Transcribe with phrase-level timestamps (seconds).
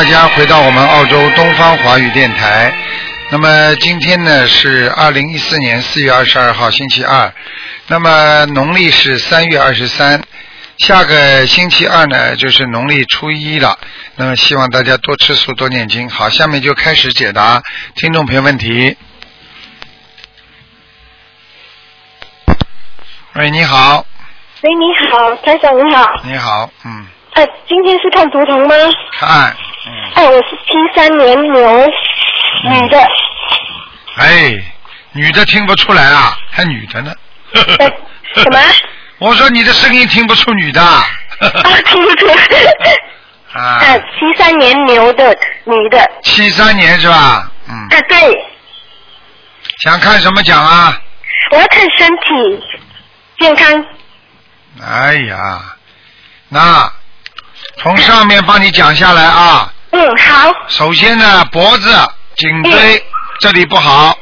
[0.00, 2.74] 大家回到我们澳洲东方华语电台。
[3.28, 7.30] 那么今天呢是二零一四年四月二十二号星期二，
[7.86, 10.18] 那么农历是三月二十三，
[10.78, 13.78] 下个星期二呢就是农历初一了。
[14.16, 16.08] 那么希望大家多吃素多念经。
[16.08, 17.62] 好，下面就开始解答
[17.94, 18.96] 听众朋友问题。
[23.34, 24.06] 喂，你好，
[24.62, 26.06] 喂，你好，台长你好。
[26.24, 28.74] 你好，嗯，哎，今天是看图腾吗？
[29.18, 29.56] 看，嗯，
[30.14, 31.86] 哎，我是七三年牛，
[32.64, 32.98] 女的。
[34.16, 34.52] 哎，
[35.12, 37.12] 女的听不出来啊，还女的呢。
[37.54, 37.62] 呃，
[38.34, 38.58] 什么？
[39.18, 40.80] 我说你的声音听不出女的。
[40.82, 41.06] 啊，
[41.86, 42.26] 听不出。
[43.52, 46.10] 啊，呃，七三年牛的女的。
[46.22, 47.50] 七三年是吧？
[47.68, 48.44] 嗯，啊，对，
[49.82, 51.00] 想看什么奖啊？
[51.52, 52.64] 我要看身体
[53.38, 53.84] 健康。
[54.82, 55.60] 哎呀，
[56.48, 56.92] 那
[57.78, 59.72] 从上面帮你讲下来啊。
[59.90, 60.52] 嗯，好。
[60.68, 61.90] 首先呢，脖子、
[62.36, 63.02] 颈椎、嗯
[63.40, 64.14] 这里不好，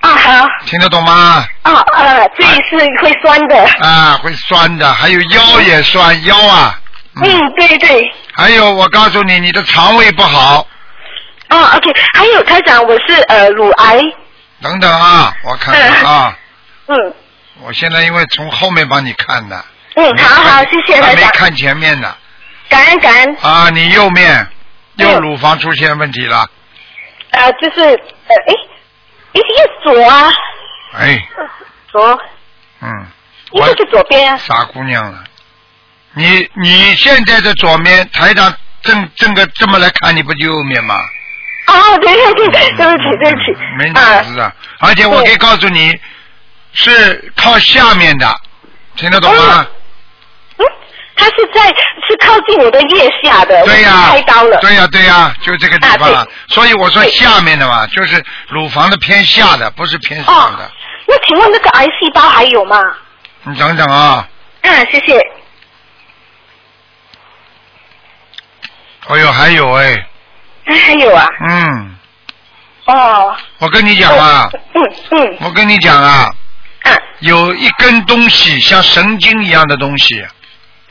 [0.00, 0.48] 啊，好。
[0.66, 1.46] 听得懂吗？
[1.62, 3.64] 啊，呃，这里是会酸的。
[3.80, 6.78] 啊，会酸的，还有腰也酸，腰啊。
[7.22, 8.12] 嗯，对对。
[8.34, 10.66] 还有，我告诉你，你的肠胃不好，
[11.50, 14.00] 哦，OK，还有台长，我是呃乳癌。
[14.60, 16.36] 等等啊，我看看啊，
[16.88, 16.96] 嗯
[17.62, 22.12] 我现在因为从后面帮你看的，嗯，好好，谢谢台长，还没看前面的。
[22.68, 23.36] 感恩感恩。
[23.40, 24.44] 啊，你右面
[24.96, 26.38] 右嗯乳房出现问题了，
[27.30, 28.54] 啊，就是呃，诶，
[29.32, 30.32] 一个左啊，
[30.94, 31.28] 哎，
[31.90, 32.20] 左，
[32.80, 33.06] 嗯，
[33.52, 34.36] 一个是左边啊。
[34.36, 35.24] 傻姑娘了，
[36.14, 40.96] 你你现在的左面台长正正个这么来看，你不就右面吗？
[41.66, 43.44] 哦，对对对，对不起对不起。
[43.78, 44.54] 没脑子啊！
[44.80, 45.98] 而且我可以告诉你，
[46.74, 48.32] 是靠下面的，
[48.96, 49.66] 听得懂吗？
[51.16, 51.62] 嗯，他是在
[52.08, 54.58] 是靠近我的腋下的，对呀、我开刀了。
[54.58, 56.18] 对呀、对呀、就这个地方了。
[56.18, 60.70] 啊所以我说下面的嘛，就是乳房的偏下的，不是偏上哦的。，
[61.06, 62.80] 那请问那个癌细胞还有吗？
[63.44, 64.26] 你等等啊，
[64.62, 65.18] 嗯，谢谢。
[69.08, 70.06] 哎呦，还有哎，
[70.66, 71.26] 哎，还有啊。
[71.48, 71.96] 嗯，
[72.86, 73.36] 哦。
[73.58, 76.30] 我跟你讲啊，嗯嗯我跟你讲啊，
[76.84, 80.24] 嗯有一根东西像神经一样的东西，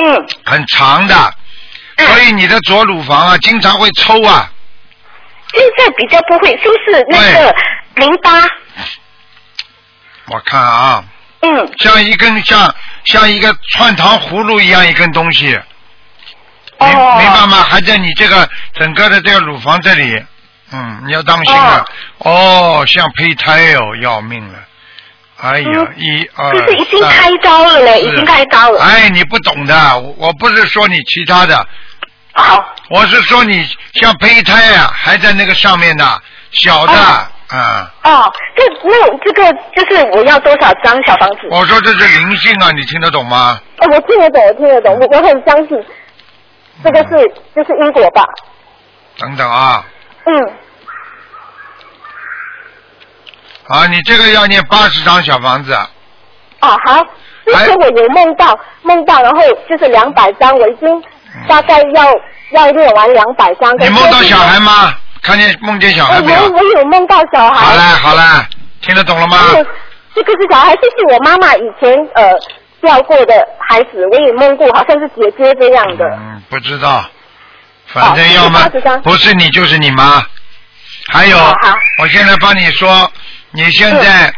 [0.04, 1.34] 嗯很长的，
[1.98, 2.08] 嗯。
[2.08, 4.50] 所以你的左乳房啊，经常会抽啊。
[5.52, 7.56] 现在比较不会，是不是那个
[7.96, 8.32] 淋巴？
[10.28, 11.04] 我看啊，
[11.42, 11.72] 嗯。
[11.80, 12.74] 像一根像
[13.06, 15.46] 像一个串糖葫芦一样一根东西，
[16.80, 17.18] 明、哦。
[17.20, 17.64] 明白吗？
[17.70, 20.26] 还在你这个整个的这个乳房这里，
[20.72, 21.86] 嗯，你要当心啊。
[22.20, 24.60] 哦，像胚胎哦，要命了。
[25.44, 28.82] 哎呀，嗯一二可是已经开刀了嘞，已经开刀了。
[28.82, 31.68] 哎，你不懂的，我我不是说你其他的，
[32.34, 32.74] 好。
[32.90, 36.06] 我是说你像胚胎啊，还在那个上面的，
[36.52, 37.92] 小的哦啊。
[38.04, 41.40] 哦，这那这个就是我要多少张小房子？
[41.52, 43.60] 我说这是灵性啊，你听得懂吗？
[43.80, 45.78] 哦，我听得懂，我听得懂，我我很相信，
[46.84, 48.24] 这个是就是因果吧？
[49.18, 49.84] 等等啊，
[50.26, 50.54] 嗯，
[53.74, 55.74] 啊，你这个要念八十张小房子，
[56.62, 57.04] 哦好，
[57.44, 61.04] 之前我有梦到梦到，然后就是两百张，我已经
[61.48, 62.06] 大概要
[62.52, 63.76] 要念完两百张。
[63.80, 64.60] 你梦到小孩？
[64.60, 64.94] 吗？
[65.24, 66.50] 看见梦见小孩呃没有我？
[66.50, 67.66] 我有梦到小孩。
[67.66, 68.22] 好嘞，好嘞，
[68.82, 69.38] 听得懂了吗？
[70.14, 72.32] 这个是小孩，这是我妈妈以前呃
[72.80, 73.34] 掉过的
[73.70, 76.06] 孩子，我也梦过，好像是姐姐这样的。
[76.20, 77.04] 嗯，不知道，
[77.88, 80.24] 反正要么哦80张不是你就是你妈。
[81.08, 81.38] 还有
[81.98, 83.12] 我现在帮你说，
[83.54, 84.34] 你现在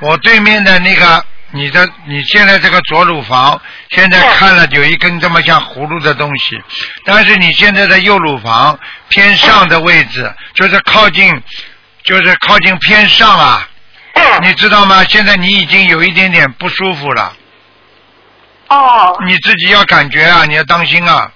[0.00, 3.60] 我对面的那个你的你现在这个左乳房，
[3.90, 6.56] 现在嗯看了有一根这么像葫芦的东西，
[7.04, 8.78] 但是你现在的右乳房
[9.08, 11.42] 偏上的位置，就是靠近，
[12.02, 13.68] 就是靠近偏上啊，
[14.14, 14.42] 嗯。
[14.42, 15.04] 你知道吗？
[15.04, 17.32] 现在你已经有一点点不舒服了，
[18.68, 21.30] 哦你自己要感觉啊，你要当心啊。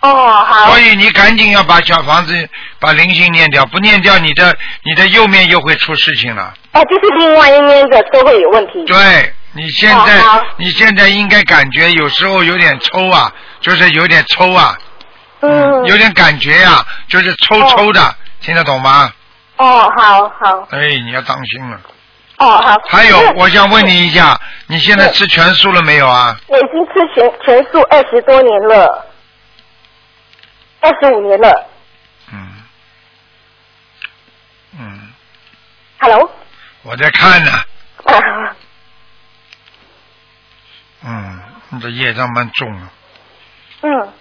[0.00, 0.80] 哦好所。
[0.80, 2.48] 以你赶紧要把小房子
[2.80, 6.54] 把灵性念掉，不念掉你的你的右面又会出事情了。
[6.72, 8.84] 哦，就是另外一面的都会有问题。
[8.86, 14.78] 对你现在、哦你现在应该感觉有时候有点抽啊，就是有点抽啊，
[15.40, 15.84] 嗯。
[15.86, 19.12] 有点感觉呀、就是抽抽的，听得懂吗？
[19.56, 20.68] 哦，好好。
[20.70, 21.80] 哎，你要当心了。
[22.36, 22.80] 哦，好。
[22.88, 24.38] 还有，我想问你一下，
[24.68, 26.36] 你现在吃全素了没有啊？
[26.46, 29.06] 我已经吃全全素二十多年了，
[30.80, 31.66] 二十五年了。
[32.32, 32.48] 嗯，
[34.78, 35.08] 嗯，
[35.98, 36.30] Hello。
[36.82, 37.50] 我在看呢。
[38.04, 38.56] 啊，
[41.04, 41.40] 嗯，
[41.70, 42.88] 你的业障蛮重的，
[43.82, 44.12] 嗯，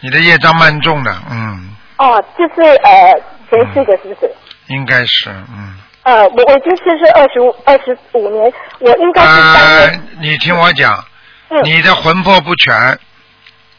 [0.00, 1.76] 你的业障蛮重的，嗯。
[1.96, 3.14] 哦哦，就是呃
[3.50, 4.34] 前世的是不是？
[4.68, 5.78] 应该是，嗯。
[6.04, 11.04] 呃，我我已经吃是二十五二十五年，我应该是三呃年。，你听我讲，
[11.48, 11.64] 嗯。
[11.64, 12.74] 你的魂魄不全，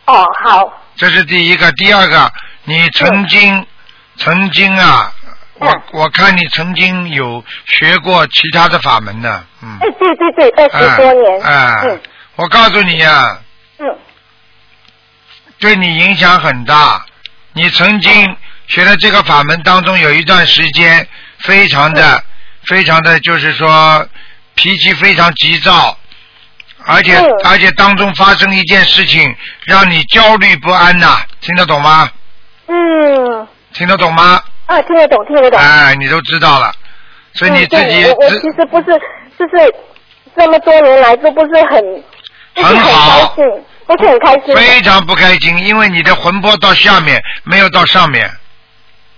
[0.06, 0.82] 哦，好。
[0.96, 1.72] 这是第一个。
[1.74, 2.32] 第二个，
[2.66, 3.66] 你曾经、
[4.18, 5.12] 曾经啊，
[5.60, 9.78] 我嗯我看你曾经有学过其他的法门呢，嗯。
[9.82, 11.42] 哎，对对对，二十多年。
[11.42, 12.00] 哎、嗯
[12.36, 13.38] 我告诉你呀、
[13.80, 13.86] 嗯
[15.60, 17.06] 对你影响很大。
[17.54, 18.36] 你曾经
[18.68, 21.08] 学的这个法门当中有一段时间，
[21.40, 22.22] 非常的、
[22.66, 24.06] 非常的，就是说
[24.56, 25.96] 脾气非常急躁，
[26.86, 29.34] 而且、嗯而且当中发生一件事情，
[29.66, 32.10] 让你焦虑不安呐、听得懂吗？
[32.68, 34.42] 嗯，听得懂吗？
[34.66, 35.60] 啊，听得懂，听得懂。
[35.60, 36.72] 哎，你都知道了，
[37.34, 39.00] 所以你自己我我其实不是，
[39.38, 39.76] 就是
[40.38, 42.04] 这么多年来都不是很，
[42.56, 44.56] 很很好开心，不是很开心。
[44.56, 48.30] 非常不开心，因为你的魂魄到下面，没有到上面，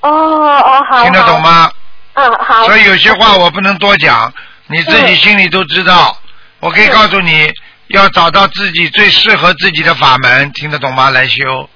[0.02, 1.04] 哦哦，好。
[1.04, 1.72] 听得懂吗？
[2.16, 2.28] 嗯？
[2.28, 2.64] 啊，好。
[2.66, 4.34] 所以有些话我不能多讲，
[4.68, 6.18] 你自己嗯心里都知道。
[6.62, 7.52] 我可以告诉你，
[7.90, 11.12] 要找到自己最适合自己的法门，听得懂吗？
[11.12, 11.70] 来修，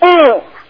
[0.00, 0.08] 嗯，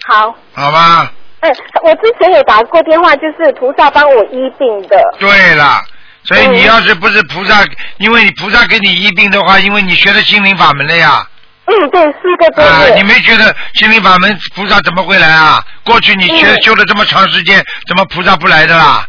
[0.07, 0.35] 好。
[0.55, 1.11] 好吧？
[1.43, 4.97] 嗯，我之前有打过电话，就是菩萨帮我医病的。
[5.19, 5.81] 对了，
[6.25, 7.65] 所以嗯你要是不是菩萨，
[7.99, 11.27] 因为你菩萨给你医病的话，因为你学了心灵法门了呀。
[11.65, 12.95] 嗯，对，四个多啊，月。
[12.95, 15.61] 你没觉得心灵法门菩萨怎么会来啊？
[15.85, 19.07] 过去你学、嗯修了这么长时间，怎么菩萨不来的啦？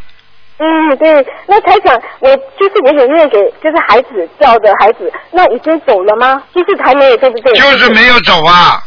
[0.57, 6.41] 嗯，对，那台长，我就是我有念给就是孩子叫的孩子，那已经走了吗？
[6.53, 7.53] 就是还没有，对不对？
[7.53, 8.81] 就是没有走啊。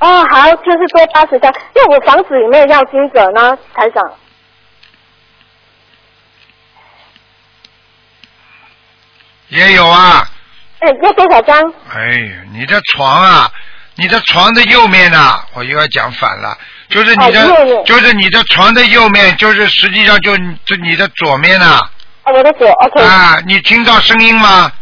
[0.00, 1.54] 哦，好，就是多八十张。
[1.74, 4.12] 那我房子有没有要金者呢，台长？
[9.48, 10.26] 也有啊。
[10.78, 11.56] 哎，要多少张？
[11.94, 13.50] 哎呀，你的床啊，
[13.96, 16.56] 你的床的右面呐、我又要讲反了，
[16.88, 21.78] 就是你的，哦就是你的床的右面，就是实际上就就你的左面呐、
[22.24, 23.02] 哦，我的左，OK。
[23.02, 24.72] 啊，你听到声音吗？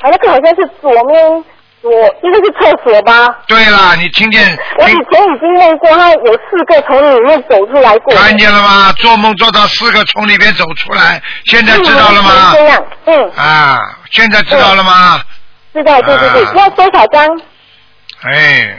[0.00, 1.44] 啊，那个好像是左面
[1.82, 1.90] 左，
[2.22, 3.28] 应该是厕所吧？
[3.46, 8.14] 对了，你听见我以前已经梦过，他有四个从里面走出来过。
[8.14, 8.92] 看见了吗？
[8.98, 12.54] 做梦做到四个从里面走出来，现在知道了吗嗯？
[12.54, 13.78] 这样，嗯，啊，
[14.12, 15.20] 现在知道了吗？
[15.74, 17.26] 知道，对对对，啊要多少张？
[18.22, 18.78] 哎，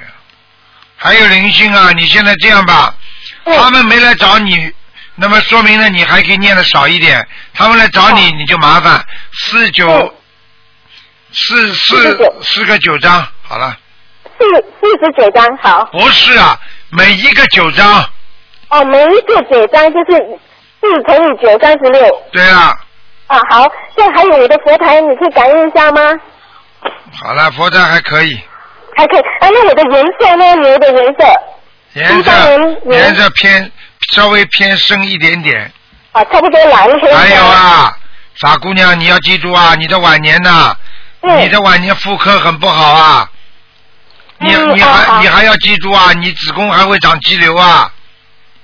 [0.95, 1.91] 还有灵性啊！
[1.95, 2.95] 你现在这样吧，
[3.43, 4.71] 嗯他们没来找你，
[5.15, 7.27] 那么说明了你还可以念的少一点。
[7.53, 9.03] 他们来找你，你就麻烦。
[9.33, 10.11] 四九嗯
[11.33, 13.75] 四四四个九张，好了。
[14.37, 14.45] 四
[14.81, 15.83] 四十九张，好。
[15.91, 16.57] 不是啊，
[16.91, 18.03] 每一个九张。
[18.69, 20.17] 哦，每一个九张就是
[20.81, 22.23] 四乘以九，三十六。
[22.31, 22.73] 对啊，
[23.27, 23.63] 啊，好，
[23.95, 26.01] 现在还有我的佛台，你可以感应一下吗？
[27.23, 28.39] 好了，佛台还可以，
[28.95, 29.19] 还可以。
[29.19, 30.55] 啊，那我的颜色呢？
[30.55, 31.41] 牛的颜色
[31.93, 32.31] 颜色
[32.85, 33.71] 颜颜色偏
[34.11, 35.71] 稍微偏深一点点。
[36.11, 37.17] 啊，差不多蓝黑的。
[37.17, 37.97] 还有啊，
[38.35, 40.77] 傻姑娘，你要记住啊，你的晚年呐、嗯
[41.39, 43.29] 你的晚年妇科很不好啊。
[44.39, 47.89] 你嗯你还、你还要记住啊，你子宫还会长肌瘤啊，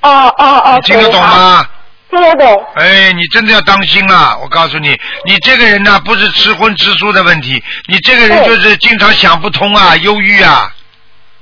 [0.02, 1.66] 哦哦哦，你听得懂吗？
[2.10, 2.66] 听得懂。
[2.76, 4.90] 哎，你真的要当心啊，我告诉你，
[5.26, 10.70] 你这个人呢，不是吃荤吃素的问题，你这个人就是经常想不通啊，忧郁啊，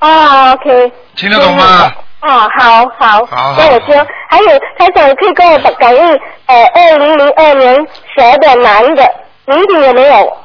[0.02, 0.92] 哦，OK。
[1.16, 1.92] 听得懂吗？
[2.22, 3.26] 哦，好好。
[3.26, 4.06] 好我听。
[4.30, 7.76] 还有，台长可以跟我感应，呃，二零零二年
[8.16, 9.04] 蛇的男的，
[9.46, 10.38] 灵体有没有？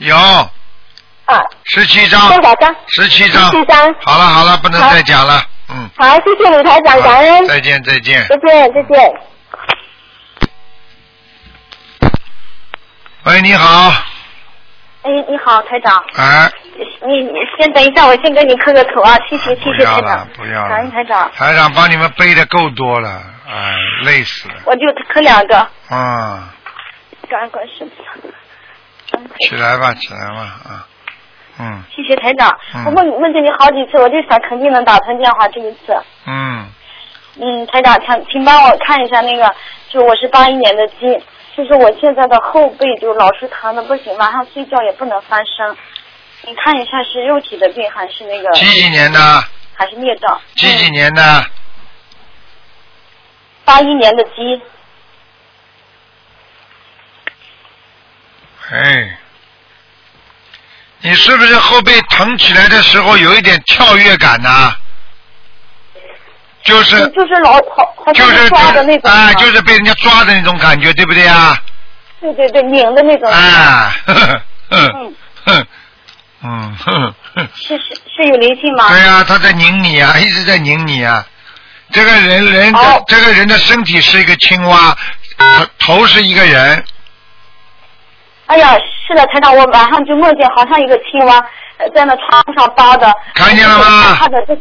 [0.00, 0.16] 有。
[0.16, 2.74] 啊，十七张，多少张？
[2.88, 3.94] 十七张，17张。
[4.00, 8.26] 好了好了，不能再讲了，嗯，好，谢谢李，台长，感恩，再见再见。
[8.26, 9.14] 再见，再见。
[13.24, 13.90] 喂，你好，
[15.02, 16.50] 哎，你好，台长，哎，
[17.06, 26.42] 你你先等一下，我先给你磕个头啊，谢谢谢不要了谢台长，不要了，感恩台长，台长帮你们背的够多了，哎，累死了，我就磕两个，嗯，
[27.28, 27.88] 感恩观世
[29.48, 30.86] 起来吧，起来吧，啊，
[31.58, 35.96] 嗯谢谢台长，嗯我问问见你好几次，我就想肯定能打通电话这一次。
[36.26, 36.66] 嗯，
[37.40, 39.54] 嗯，台长，请请帮我看一下那个，
[39.88, 41.22] 就我是八一年的鸡，
[41.56, 45.76] 就是我现在的后背就老是疼的不行，晚上睡觉也不能翻身。
[46.42, 49.18] 你看一下是肉体的病还是那个几几年的？
[49.74, 50.40] 还是孽障？
[50.54, 50.92] 几几嗯？
[50.92, 51.22] 年的？
[53.64, 54.60] 八一年的鸡。
[58.72, 59.16] 哎，
[61.00, 64.72] 你是不是后背疼起来的时候有一点跳跃感呐、
[66.64, 71.58] 就是就是老好好像就是抓的那种啊，就是被人家抓的那种感觉，对不对啊？
[72.20, 73.30] 对对对拧的那种。
[73.30, 75.14] 啊，呵呵嗯哼
[75.46, 75.66] 哼，
[76.42, 78.88] 嗯，哼哼是是是有灵性吗？
[78.88, 81.26] 对呀、他在拧你啊，一直在拧你啊。
[81.92, 84.96] 这个人人的、哦这个人的身体是一个青蛙，
[85.38, 86.84] 头头是一个人，
[88.50, 88.76] 哎呀，
[89.06, 91.36] 是的，台长，我晚上就梦见好像一个青蛙
[91.78, 94.56] 呃在那窗户上扒的，看见了吗怕的不。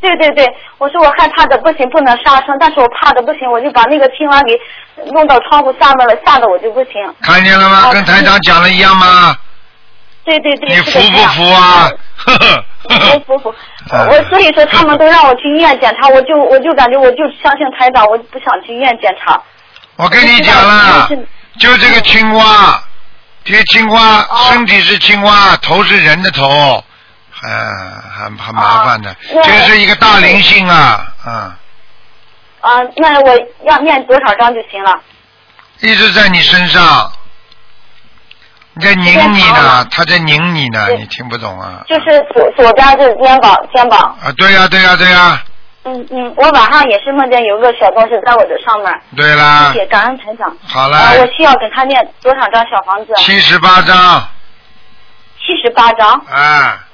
[0.00, 0.46] 对对对，
[0.78, 4.58] 我说我害怕的不行，不能杀生，但是我怕的不行，我就把那个青蛙给
[5.12, 6.92] 弄到窗户下面了，吓得我就不行。
[7.22, 7.88] 看见了吗？
[7.88, 9.36] 哦跟台长讲的一样吗？
[10.24, 11.90] 对对对，你 服不服 啊？
[12.16, 13.54] 呵呵呵服呵服服，
[13.92, 19.38] 嗯我所以说他们都让我去医院检查，我就我就感觉我就相信台长，我不想去医院检查。
[19.96, 21.06] 我跟你讲了，
[21.58, 22.82] 就这个青蛙，
[23.50, 26.82] 这个青蛙哦身体是青蛙，头是人的头，
[27.42, 31.32] 嗯，很很麻烦的，那这是一个大灵性啊，嗯，
[32.60, 34.92] 啊，那我要念多少章就行了？
[35.80, 37.10] 一直在你身上，
[38.74, 41.82] 你在拧你呢，他在拧你呢，你听不懂啊？
[41.88, 45.42] 就是左左边就是肩膀肩膀，啊，对呀、对呀、对呀、
[45.84, 50.54] 嗯嗯，我晚上也是梦见有个小东西在我的上面，对啦谢，谢感恩台长。
[50.62, 53.14] 好了啊，，我需要给他念多少张小房子？
[53.16, 54.28] 七十八张，
[55.38, 56.10] 七十八张。
[56.30, 56.86] 啊，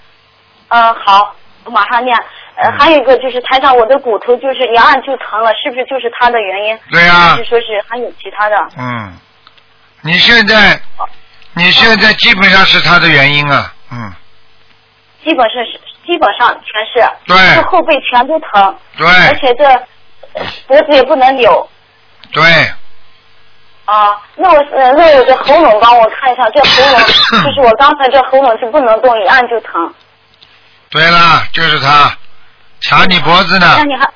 [0.69, 2.17] 嗯，好，我马上念。
[2.59, 6.79] 呃，嗯还有一个就是台长，我的骨头就是一按就疼了，是不是就是他的原因？
[6.91, 8.57] 对呀、还是说是还有其他的？
[8.79, 9.13] 嗯，
[10.03, 10.81] 你现在，
[11.55, 14.11] 你现在基本上是他的原因啊，嗯，
[15.23, 19.65] 基本上是基本上全是，对这后背全都疼，对而且这
[20.35, 21.69] 呃脖子也不能扭。
[22.33, 22.43] 对，
[23.85, 27.01] 啊，那我呃，那我这喉咙帮我看一下，这喉咙
[27.45, 29.93] 就是我刚才这喉咙是不能动，一按就疼。
[30.91, 32.17] 对了，就是他，
[32.89, 34.09] 卡你脖子呢那，你还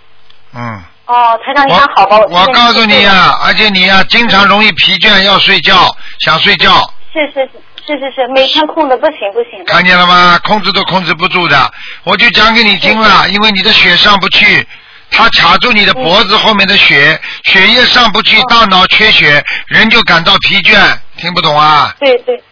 [0.55, 2.17] 嗯，哦，台长你我还好吧？
[2.19, 5.75] 我我告诉你呀、呀、而且你呀、经常容易疲倦，要睡觉，
[6.21, 6.73] 想睡觉，
[7.13, 7.51] 是是是
[7.87, 9.73] 是是是，每天控的不行不行的。
[9.73, 10.39] 看见了吗？
[10.45, 11.71] 控制都控制不住的，
[12.05, 14.67] 我就讲给你听了，因为你的血上不去，
[15.11, 20.79] 它卡住你的脖子后面的血，血液上不去，大脑缺血，人就感到疲倦，
[21.17, 21.93] 听不懂啊？
[21.99, 22.43] 对对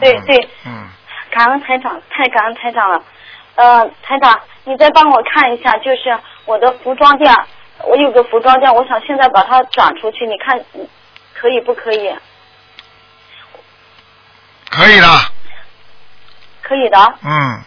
[0.00, 0.88] 对对，嗯，
[1.30, 3.02] 感恩台长，太感恩台长了。
[3.56, 7.34] 呃，台长，你再帮我看一下，就是我的服装店，
[7.84, 10.86] 我有个服装店，我想现在把它转出去，你看嗯
[11.34, 12.14] 可以不可以？
[14.70, 15.06] 可以的，
[16.62, 16.98] 可以的。
[17.22, 17.62] 嗯，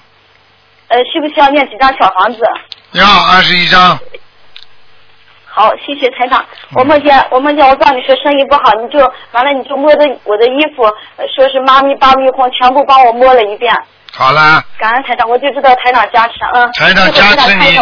[0.90, 2.40] 呃，需不需要念几张小房子？
[2.92, 4.00] 要二十一张，
[5.46, 6.40] 好，谢谢台长。
[6.42, 9.00] 嗯我梦见我梦见我帮你说生意不好，你就
[9.32, 10.84] 完了，你就摸着我的衣服，
[11.18, 13.76] 呃说是妈咪爸咪哄，全部帮我摸了一遍。
[14.14, 14.64] 好了。
[14.78, 16.70] 感恩台长，我就知道台长加持，嗯。
[16.74, 17.76] 台长加持你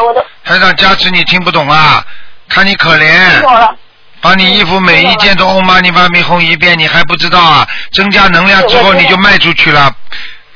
[0.43, 2.05] 台长加持你听不懂啊？
[2.49, 3.75] 看你可听怜，懂了。
[4.21, 7.67] 把你衣服每一件都欧玛尼巴咪哄一遍，你还不知道啊？
[7.91, 9.91] 增加能量之后你就卖出去了。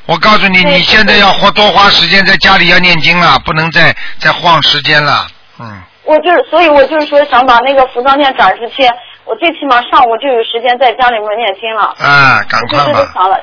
[0.07, 5.27] 我告诉你，你现在要花多花时间在家里要念经了，不能再再晃时间了。
[5.59, 8.83] 嗯，我就是，所以我就是说想把那个服装店转出去，
[9.25, 11.93] 我最起码上午就有时间在家里面念经了。
[11.99, 13.39] 啊，赶快吧。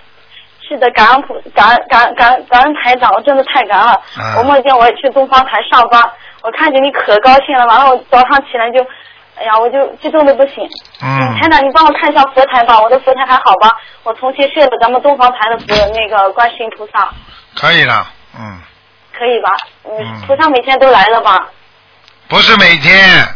[0.68, 4.02] 是的，感恩普感恩感恩感恩感恩台长，我真的太感恩了。
[4.18, 6.02] 嗯我梦见我去东方台上班，
[6.42, 8.84] 我看见你可高兴了，完了我早上起来就，
[9.38, 10.68] 哎呀，我就激动的不行。
[11.00, 13.70] 嗯台长，你帮我看一下佛台吧，我的佛台还好吧？
[14.02, 17.08] 我重新设了咱们东方台的佛那个观世音菩萨，
[17.54, 18.06] 可以了。
[18.38, 18.60] 嗯，
[19.16, 19.56] 可以吧？
[19.84, 21.46] 嗯嗯，菩萨每天都来了吧？
[22.28, 23.26] 不是每天，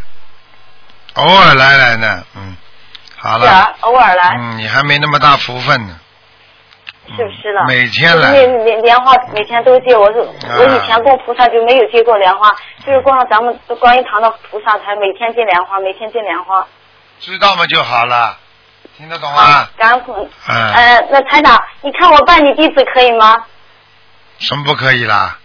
[1.15, 2.25] 偶尔来来呢。
[2.37, 2.57] 嗯，
[3.17, 3.75] 好了。
[3.81, 5.99] 偶尔来，嗯，你还没那么大福分呢。
[7.17, 7.65] 是不是了？
[7.67, 12.51] 每天来那莲莲花每天都接，我是、啊我以前供菩萨就没有接过莲花，
[12.87, 16.67] 就是供上咱们观音堂的菩萨才每天接莲花，每天接莲花。
[17.21, 18.37] 知道吗就好了，
[18.97, 19.69] 听得懂吗？
[19.77, 23.45] 感嗯，呃，那台长，你看我办你弟子可以吗？
[24.39, 25.39] 什么不可以啦？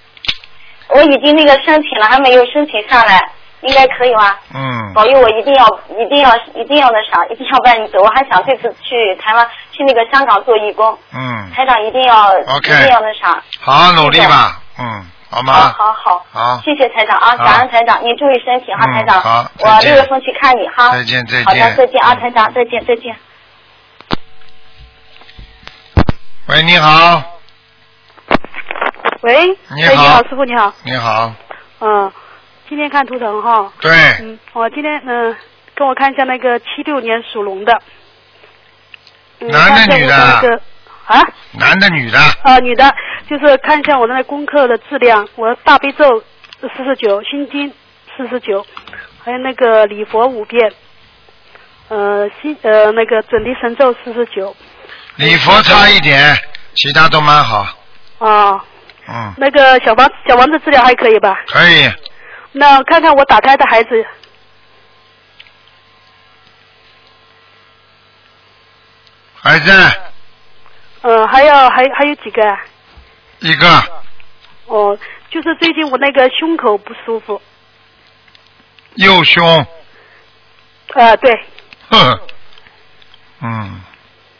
[0.89, 3.19] 我已经那个申请了，还没有申请下来，
[3.61, 4.35] 应该可以吗？
[4.55, 5.65] 嗯，保佑我一定要
[5.99, 7.99] 一定要一定要那啥，一定要办你走。
[7.99, 9.47] 我还想这次去台湾
[9.77, 13.41] 去那个香港做义工，嗯，台长一定要 OK 一定要那啥。
[13.62, 15.53] 好好努力吧，嗯，好好吗？
[15.77, 16.62] 好好，好。
[16.65, 19.22] 谢谢台长啊，感恩台长，你注意身体哈，嗯台长。
[19.22, 20.91] 好我六月份去看你哈。
[20.91, 21.46] 再见再见。
[21.46, 23.15] 好的，再见啊，台长，再见再见。
[26.48, 27.22] 喂，你好，
[29.22, 31.34] 喂，哎，你你好好，师傅你好，你好，
[31.81, 32.12] 嗯，
[32.69, 33.91] 今天看图腾哈，对，
[34.22, 35.36] 嗯，我今天嗯、
[35.75, 37.81] 跟我看一下那个七六年属龙的，嗯、
[39.39, 40.62] 男的女的
[41.06, 41.22] 啊
[41.53, 42.94] 男的女的，啊女的，
[43.29, 46.24] 就是看一下我的那功课的质量，我大悲咒
[46.62, 47.72] 四十九，心经
[48.15, 48.65] 四十九，
[49.24, 50.72] 还有那个礼佛五遍，
[51.88, 54.56] 呃心呃那个准提神咒四十九，
[55.15, 56.36] 礼佛差一点，
[56.75, 57.65] 其他都蛮好。
[58.20, 58.63] 啊，
[59.08, 61.36] 嗯，那个小王小王子治疗还可以吧？
[61.48, 61.89] 可以。
[62.51, 63.89] 那看看我打胎的孩子，
[69.41, 69.74] 还在
[71.01, 72.60] 嗯，还有还还有几个啊？
[73.39, 73.67] 一个
[74.65, 74.98] 哦，
[75.29, 77.41] 就是最近我那个胸口不舒服，
[78.96, 79.65] 右胸，
[80.96, 81.32] 呃，对，
[81.89, 82.20] 哼，
[83.41, 83.82] 嗯，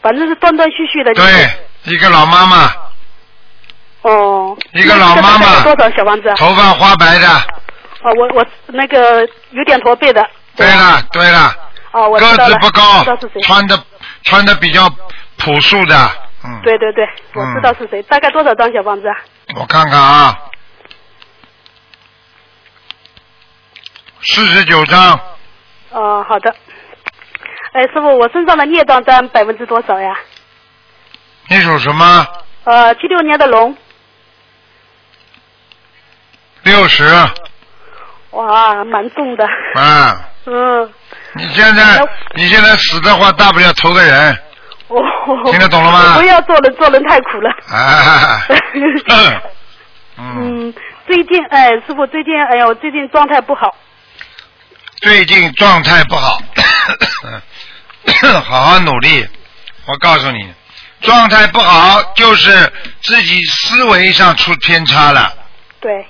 [0.02, 1.14] 反正是断断续续的。
[1.14, 1.24] 对，
[1.84, 2.72] 一个老妈妈，
[4.02, 4.56] 哦。
[4.72, 6.34] 一个老妈妈多少小房子啊？
[6.36, 7.28] 头发花白的。
[8.02, 10.28] 哦，我我那个有点驼背的。
[10.56, 11.54] 对了对了，
[11.92, 13.04] 哦，我知个道了子不高
[13.44, 13.76] 穿的
[14.28, 14.86] 穿的比较
[15.38, 15.96] 朴素的，
[16.44, 18.02] 嗯，对对对，我知道是谁。
[18.02, 19.16] 大概多少张小房子啊？
[19.56, 20.36] 我看看啊，
[24.20, 25.18] 四十九张，
[25.92, 26.54] 哦，好的。
[27.72, 30.14] 哎，师傅，我身上的孽障占百分之多少呀？
[31.48, 32.26] 你属什么？
[32.64, 33.74] 呃，七六年的龙。
[36.64, 37.04] 六十，
[38.32, 39.46] 哇，蛮重的。
[39.74, 40.92] 啊，嗯。
[41.34, 42.00] 你现在
[42.34, 44.32] 你现在死的话，大不了投个人，
[44.88, 44.98] 哦。
[45.50, 47.50] 听得懂了吗不要做人，做人太苦了。
[47.70, 48.40] 啊，
[50.16, 50.74] 嗯，
[51.06, 53.76] 最近哎，师傅最近哎呀，我最近状态不好。
[55.00, 56.40] 最近状态不好，
[58.44, 59.24] 好好努力。
[59.86, 60.52] 我告诉你，
[61.02, 65.32] 状态不好就是自己思维上出偏差了，
[65.80, 66.06] 对，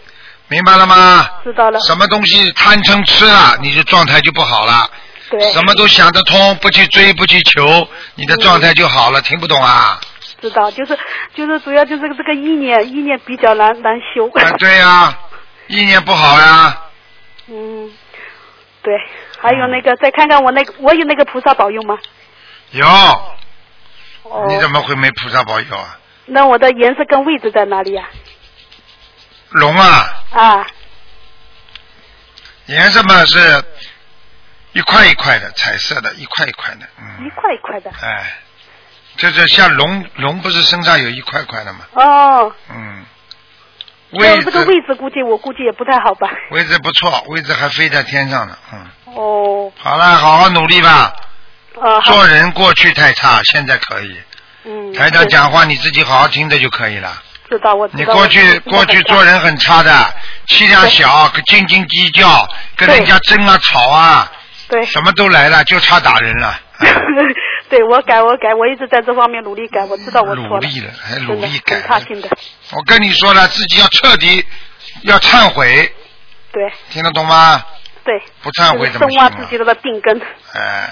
[0.49, 1.29] 明白了吗？
[1.45, 1.79] 知道了。
[1.81, 4.91] 什么东西贪嗔痴了，你的状态就不好了。
[5.31, 5.41] 对。
[5.53, 9.21] 什么都想得通，不去追，不去求，你的状态就好了。
[9.21, 10.01] 听不懂啊？
[10.41, 10.97] 知道，就是
[11.35, 14.27] 就是主要就是这个意念，意念比较难难修。
[14.29, 15.19] 啊，对呀、
[15.67, 16.81] 意念不好呀。
[17.49, 17.91] 嗯，
[18.83, 18.95] 对，
[19.39, 21.99] 还有那个，再看看我那个，我有那个菩萨保佑吗？
[22.71, 24.47] 有，哦。
[24.49, 25.99] 你怎么会没菩萨保佑啊？
[26.27, 28.05] 那我的颜色跟位置在哪里呀、
[29.51, 30.67] 龙啊，啊？
[32.67, 33.65] 颜色嘛是
[34.73, 37.91] 一块一块的，彩色的，一块一块的，嗯，一块一块的。
[38.03, 38.41] 哎，
[39.17, 41.81] 就是像龙，龙不是身上有一块块的吗？
[41.95, 42.53] 哦。
[42.69, 43.07] 嗯，
[44.11, 46.29] 位置这个位置估计我估计也不太好吧？
[46.51, 48.87] 位置不错，位置还飞在天上呢，嗯。
[49.15, 49.73] 哦。
[49.79, 51.15] 好了，好好努力吧。
[51.81, 52.01] 啊。
[52.03, 54.21] 做人过去太差，现在可以。
[54.65, 54.93] 嗯。
[54.93, 57.23] 台长讲话你自己好好听着就可以了。
[57.49, 57.99] 知道我知道。
[57.99, 60.15] 你过去过去做人很差的，
[60.47, 64.31] 气量小，斤斤计较，跟人家争啊吵啊，
[64.69, 64.85] 对。
[64.87, 66.59] 什么都来了，就差打人了。
[67.69, 70.49] 对我改我改，我一直在这方面努力改，我知道我错了。
[70.49, 71.83] 努力了，还努力改很。
[71.89, 72.29] 差劲的。
[72.73, 74.45] 我跟你说了，自己要彻底
[75.03, 75.93] 要忏悔，
[76.53, 77.63] 对听得懂吗？
[78.05, 78.23] 对。
[78.43, 79.29] 不忏悔怎么行啊？
[79.29, 80.19] 深挖自己的病根。
[80.55, 80.91] 哎，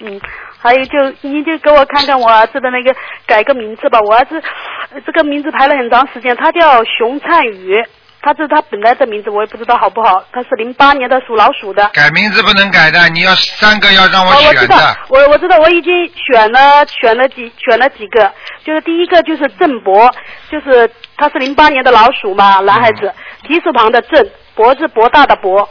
[0.00, 0.20] 嗯，
[0.60, 2.94] 还有就你就给我看看我儿子的那个
[3.26, 4.42] 改个名字吧，我儿子
[4.92, 7.76] 呃这个名字排了很长时间，他叫熊灿宇，
[8.20, 11.88] 他是他本来的名字，我也不知道好不好，他是零八年的属老鼠的。
[11.94, 18.32] 改名字不能改的，你要三个要让哦，我知道选的。，我我知道，我已经选了选了几选了几个，
[18.64, 20.10] 就是第一个就是郑博，
[20.50, 23.12] 就是他是零八年的老鼠嘛，男孩子，
[23.46, 25.68] 提手旁的郑，博是博大的博。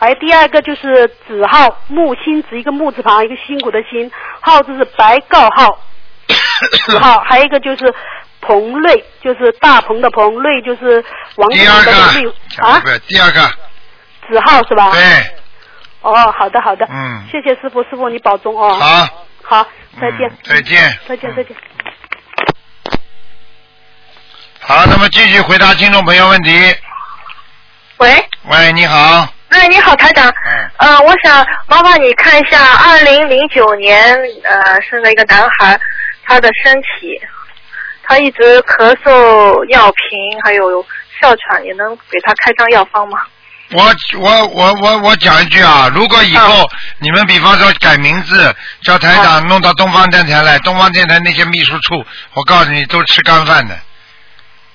[0.00, 4.10] 还有第二个就是子浩，木星子一个木字旁，一个辛苦的辛，
[4.40, 5.78] 浩字是白告号，
[6.88, 7.94] 子浩，还有一个就是
[8.40, 11.04] 彭瑞，就是大鹏的鹏，瑞就是
[11.36, 12.34] 王第二的瑞个，
[12.66, 13.46] 啊不，是第二个，
[14.26, 14.90] 子浩是吧？
[14.90, 15.02] 对，
[16.00, 18.72] 哦，好的好的，嗯，谢谢师傅，师傅你保重哦。
[18.72, 19.06] 好，
[19.42, 19.66] 好，
[20.00, 20.26] 再见。
[20.30, 20.98] 嗯再见。
[21.06, 21.54] 再见，再见。
[24.60, 26.50] 好，那么继续回答听众朋友问题。
[27.98, 30.28] 喂，喂，你好，哎，你好，台长。
[30.28, 30.70] 嗯。
[30.78, 35.78] 呃，我想麻烦你看一下，二零零九年呃生了一个男孩，
[36.24, 37.20] 他的身体，
[38.04, 40.82] 他一直咳嗽、尿频，还有
[41.20, 43.18] 哮喘，也能给他开张药方吗？
[43.72, 43.84] 我
[44.18, 53.76] 我我我我讲一句啊，如果以后你们比方说改名字，叫台长弄到东方电台来，东方电台那些秘书处，我告诉你都吃干饭的。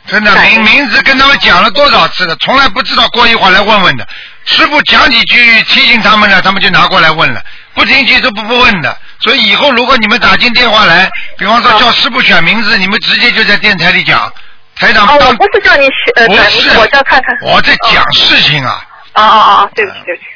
[0.08, 4.08] 真的名名字跟他们讲了多少次了，从来不知道，过一会儿来问问的。
[4.46, 8.98] 师傅讲几句提醒他们了，他们就拿过来问了，不听其实不不问的。
[9.20, 14.32] 所以以后如果你们打进电话来，比方说叫师傅选名字，你们直接就在电台里讲，
[14.76, 17.38] 台长哦，我不是叫你选呃不是我叫看看。
[17.42, 18.86] 我在讲事情啊。
[19.14, 20.28] 哦哦哦，对不起对不起。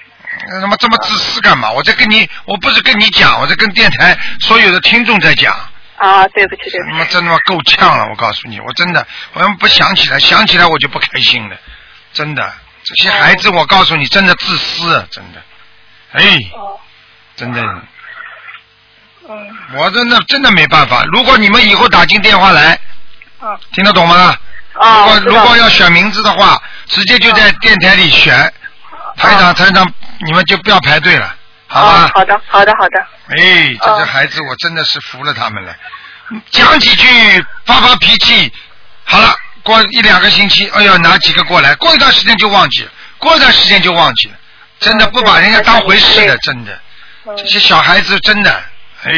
[0.61, 1.69] 他妈这么自私干嘛？
[1.71, 5.53] 我在跟你，我不是跟你讲，我在跟电台所有的听众在讲。
[5.97, 6.91] 啊，对不起对不起。
[6.93, 8.07] 他妈真他妈够呛了！
[8.09, 11.57] 我告诉你，我真的，我要不想起来，想起来我就不开心了。
[12.13, 12.53] 真的，
[12.89, 15.41] 这些孩子，我告诉你，真的自私，真的。
[16.13, 16.39] 哎，
[17.35, 17.61] 真的。
[19.29, 19.57] 嗯。
[19.75, 21.03] 我真的真的没办法。
[21.11, 22.79] 如果你们以后打进电话来，
[23.41, 23.59] 嗯。
[23.73, 24.35] 听得懂吗？
[24.73, 28.51] 如果如果要选名字的话，直接就在电台里选。
[29.17, 29.91] 台长，台长，
[30.25, 31.35] 你们就不要排队了，
[31.67, 32.11] 好吧哦？
[32.15, 32.99] 好的，好的，好的。
[33.27, 35.75] 哎，这些哦孩子我真的是服了他们了。
[36.49, 38.51] 讲几句，发发脾气，
[39.03, 44.35] 好了，过一两个星期，哎呦，拿几个过来，过一段时间就忘记了，过一段时间就忘记了，
[44.79, 46.73] 真的嗯不把人家当回事的，真的。
[46.73, 46.79] 嗯
[47.37, 48.51] 这些小孩子真的，
[49.03, 49.11] 哎，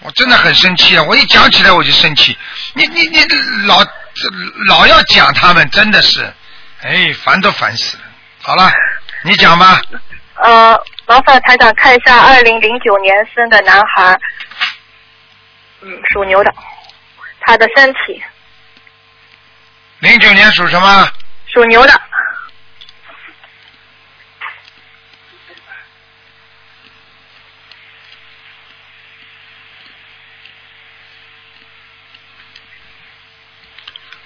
[0.00, 1.02] 我真的很生气啊！
[1.02, 2.34] 我一讲起来我就生气，
[2.72, 3.18] 你你你
[3.66, 3.84] 老
[4.68, 6.32] 老要讲他们，真的是，
[6.80, 8.02] 哎，烦都烦死了。
[8.40, 8.72] 好了，
[9.24, 9.78] 你讲吧。
[10.36, 14.18] 呃，麻烦台长看一下二零零九年生的男孩，
[15.82, 16.54] 嗯，属牛的，
[17.40, 18.22] 他的身体
[20.00, 21.08] 零九年属什么？
[21.52, 22.00] 属牛的，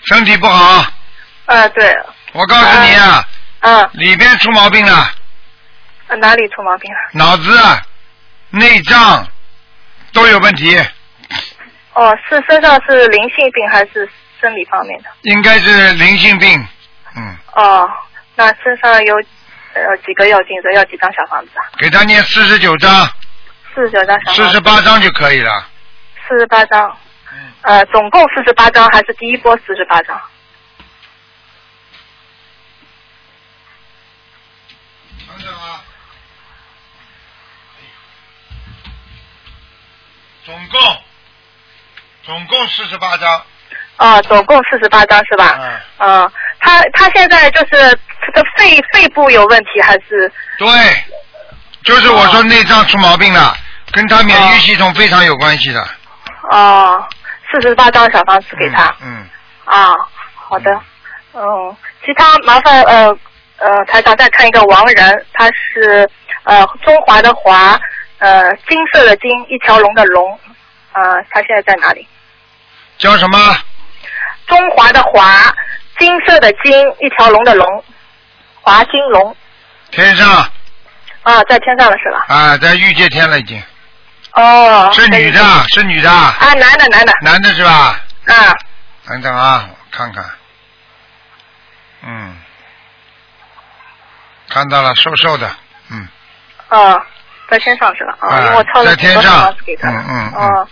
[0.04, 0.85] 身体不好，
[1.46, 1.96] 呃，对，
[2.32, 3.24] 我告诉你啊，
[3.61, 5.11] 嗯、里边出毛病了，
[6.08, 6.98] 呃哪里出毛病了？
[7.12, 7.80] 脑子、啊、
[8.50, 9.26] 内脏
[10.12, 10.76] 都有问题，
[11.94, 14.06] 哦，是身上是灵性病还是
[14.42, 15.09] 生理方面的？
[15.22, 16.66] 应该是灵性病。
[17.16, 17.88] 嗯，哦，
[18.35, 19.14] 那身上有
[19.74, 21.62] 呃几个药镜子，要几张小房子啊？
[21.78, 22.90] 给他念四十九章，
[23.72, 25.68] 四十九张小四十，八章就可以了。
[26.28, 26.96] 四十八张，
[27.33, 30.20] 嗯，呃，总共四十八张还是第一波四十八张？
[35.28, 35.85] 等等啊，
[40.44, 40.81] 总共
[42.24, 43.16] 总共四十八
[43.98, 44.09] 章。
[44.09, 45.59] 啊，总共四十八张是吧？
[45.61, 50.31] 嗯，嗯，他他现在就是他的肺肺部有问题还是？
[50.59, 50.68] 对，
[51.85, 53.55] 就是我说内脏出毛病了，
[53.92, 55.87] 跟他免疫系统非常有关系的。
[56.50, 57.07] 哦，
[57.50, 58.92] 四十八张小房子给他。
[59.02, 59.26] 嗯。
[59.64, 59.94] 啊，
[60.35, 60.70] 好的。
[61.35, 63.09] 嗯，其他麻烦呃
[63.59, 66.09] 呃台长再看一个王人，他是
[66.42, 67.78] 呃中华的华，
[68.18, 70.38] 呃金色的金，一条龙的龙，
[70.92, 72.07] 呃他现在在哪里？
[72.98, 73.38] 叫什么？
[74.46, 75.55] 中华的华，
[75.98, 77.85] 金色的金，一条龙的龙，
[78.61, 79.37] 华金龙
[79.90, 80.28] 天上
[81.22, 82.24] 啊，在天上了是吧？
[82.28, 83.62] 啊，在御界天了已经。
[84.33, 86.11] 哦，是女的，是女的。
[86.11, 88.00] 啊，男的男的男的是吧？
[88.26, 88.57] 啊，
[89.07, 90.24] 等等啊，我看看。
[92.05, 92.37] 嗯，
[94.48, 95.48] 看到了，瘦瘦的，
[95.90, 96.09] 嗯，
[96.70, 97.00] 哦，
[97.48, 98.16] 在天上是吧？
[98.20, 99.88] 啊，因为我抄了在天上给他。
[99.90, 100.68] 嗯嗯嗯哦，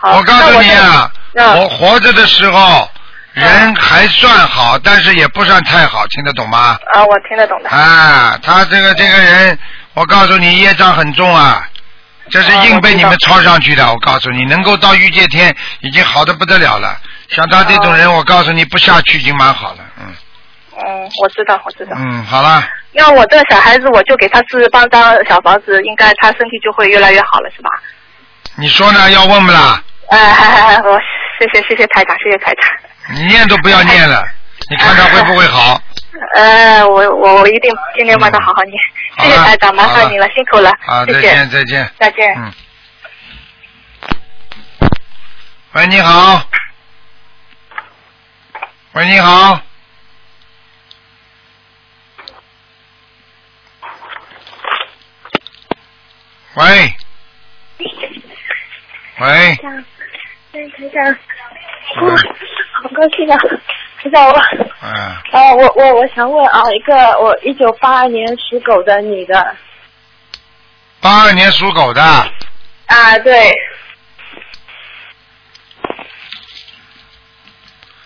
[0.00, 0.16] 好。
[0.16, 2.88] 我告诉你啊，我活着的时候
[3.40, 6.78] 人还算好，但是也不算太好，听得懂吗？
[6.92, 7.70] 啊，我听得懂的。
[7.70, 9.58] 啊，他这个这个人，
[9.94, 11.66] 我告诉你，业障很重啊，
[12.30, 13.90] 这是硬被你们抄上去的。
[13.90, 16.96] 我告诉你，能够到御界天，已经好的不得了了。
[17.28, 19.78] 像他这种人，我告诉你，不下去已经蛮好了。
[19.98, 20.06] 嗯
[20.82, 21.92] 嗯，我知道，我知道。
[21.96, 27.70] 嗯，好了，要我这个小孩子，我就给他四十八张小房子，应该他身体就会越来越好了，是吧？
[28.56, 29.10] 你说呢？
[29.10, 29.82] 要问不啦？
[30.08, 30.98] 哎，嗨嗨嗨，我
[31.38, 32.89] 谢谢谢谢台长，谢谢台长。
[33.12, 34.22] 你念都不要念了，
[34.70, 35.80] 你看他会不会好？
[36.36, 38.74] 呃，我我我一定今天晚上好好念，
[39.18, 41.92] 谢谢台长，麻烦你了，辛苦了，好，谢谢再见，，再见。
[41.98, 42.34] 再见。
[42.36, 42.52] 嗯。
[45.72, 46.42] 喂，你好。
[48.92, 49.60] 喂，你好。
[56.54, 56.94] 喂。
[59.18, 59.28] 喂。
[59.28, 59.56] 哎，
[60.52, 61.16] 台长，
[61.96, 62.14] 哇，
[62.82, 63.36] 好高兴啊！
[64.02, 64.40] 知道，我
[64.82, 64.90] 嗯，
[65.32, 69.56] 啊，我我我想问啊，一个我一九八二年属狗的女的
[71.00, 73.52] 八二年属狗的，啊，对，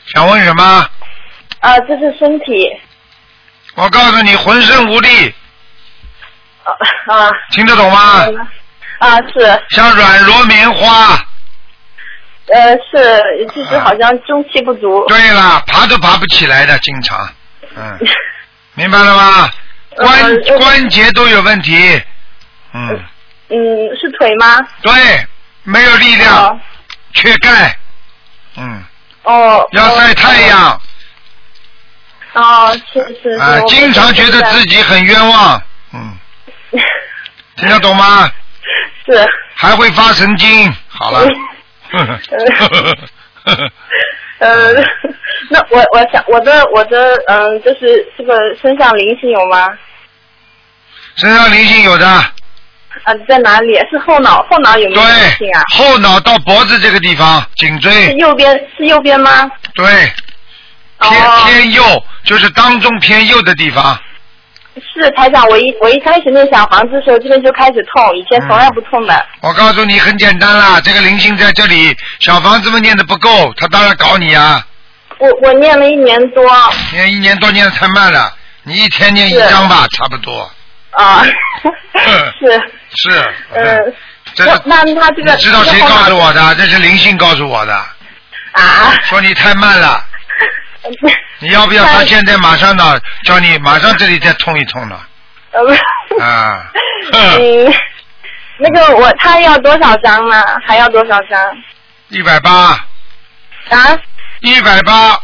[0.07, 0.63] 想问什么？
[1.61, 2.69] 啊，这是身体
[3.75, 5.33] 我告诉你，浑身无力，
[6.65, 6.73] 啊
[7.15, 8.25] 啊听得懂吗？
[8.99, 11.25] 啊是像软弱棉花。
[12.53, 17.29] 呃是就是好像中气不足，对了，爬都爬不起来的，经常。
[17.77, 17.99] 嗯，
[18.75, 19.51] 明白了吗？
[19.97, 22.03] 关呃关节都有问题。
[22.73, 22.89] 嗯，
[23.49, 23.57] 嗯
[24.01, 24.59] 是腿吗？
[24.83, 24.93] 对，
[25.63, 26.61] 没有力量，哦
[27.15, 27.79] 缺钙。
[28.57, 28.83] 嗯，
[29.23, 30.81] 哦，要晒太阳
[32.35, 35.63] 哦，是是是，啊，我经常觉得自己很冤枉。
[35.93, 36.17] 嗯，
[37.57, 38.29] 听得懂吗？
[39.07, 40.73] 是还会发神经。
[40.89, 41.27] 好了。
[44.39, 44.75] 呃，
[45.49, 49.69] 那我我想我的我的嗯，就是这个身上灵性有吗？
[51.17, 52.25] 身上灵性有的，啊，
[53.29, 53.75] 在哪里？
[53.91, 59.49] 是后脑后脑有没有灵性对啊？，后脑到脖子这个地方，颈椎是，右边是右边吗？
[59.75, 59.85] 对，
[60.99, 63.97] 偏哦偏右，就是当中偏右的地方。
[64.77, 69.27] 是台长，我一我一开始念小房子的时候，这边就开始痛，以前从来不痛的。
[69.41, 74.67] 我告诉你，很简单啦，这个灵性在这里，小房子们念的不够，他当然搞你啊。
[75.19, 76.45] 我我念了一年多
[76.93, 78.33] 念一年多念的太慢了，
[78.65, 80.51] 你一天念一张吧，差不多。
[80.91, 81.25] 啊，
[81.63, 82.53] 嗯是
[83.13, 83.35] 是。
[83.55, 83.95] 嗯，
[84.35, 86.55] 这那那他这个你知道谁告诉我的？
[86.57, 87.75] 这是灵性告诉我的，
[88.53, 88.93] 啊？
[89.05, 90.05] 说你太慢了。
[91.41, 93.01] 你要不要他现在马上呢？
[93.25, 94.99] 叫你马上这里再痛一痛呢？
[95.53, 96.71] 呃啊，
[97.13, 97.75] 嗯，
[98.59, 100.43] 那个我他要多少张呢？
[100.67, 101.41] 还要多少张？
[102.09, 102.51] 一百八，
[103.71, 103.99] 啊？
[104.41, 105.19] 一百八，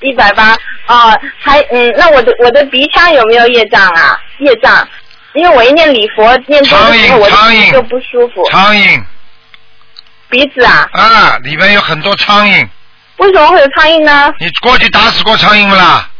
[0.00, 4.18] 一百八啊，还嗯，那我的我的鼻腔有没有业障啊？
[4.38, 4.86] 业障，
[5.34, 8.44] 因为我一念礼佛念多的时候，我的苍蝇鼻就不舒服。
[8.50, 9.02] 苍蝇
[10.28, 10.88] 鼻子啊？
[10.92, 12.66] 啊，里面有很多苍蝇，
[13.16, 14.32] 为什么会有苍蝇呢？
[14.40, 16.10] 你过去打死过苍蝇不啦？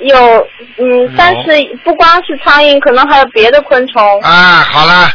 [0.00, 4.20] 有嗯，但是不光是苍蝇，可能还有别的昆虫。
[4.20, 5.10] 啊，好了，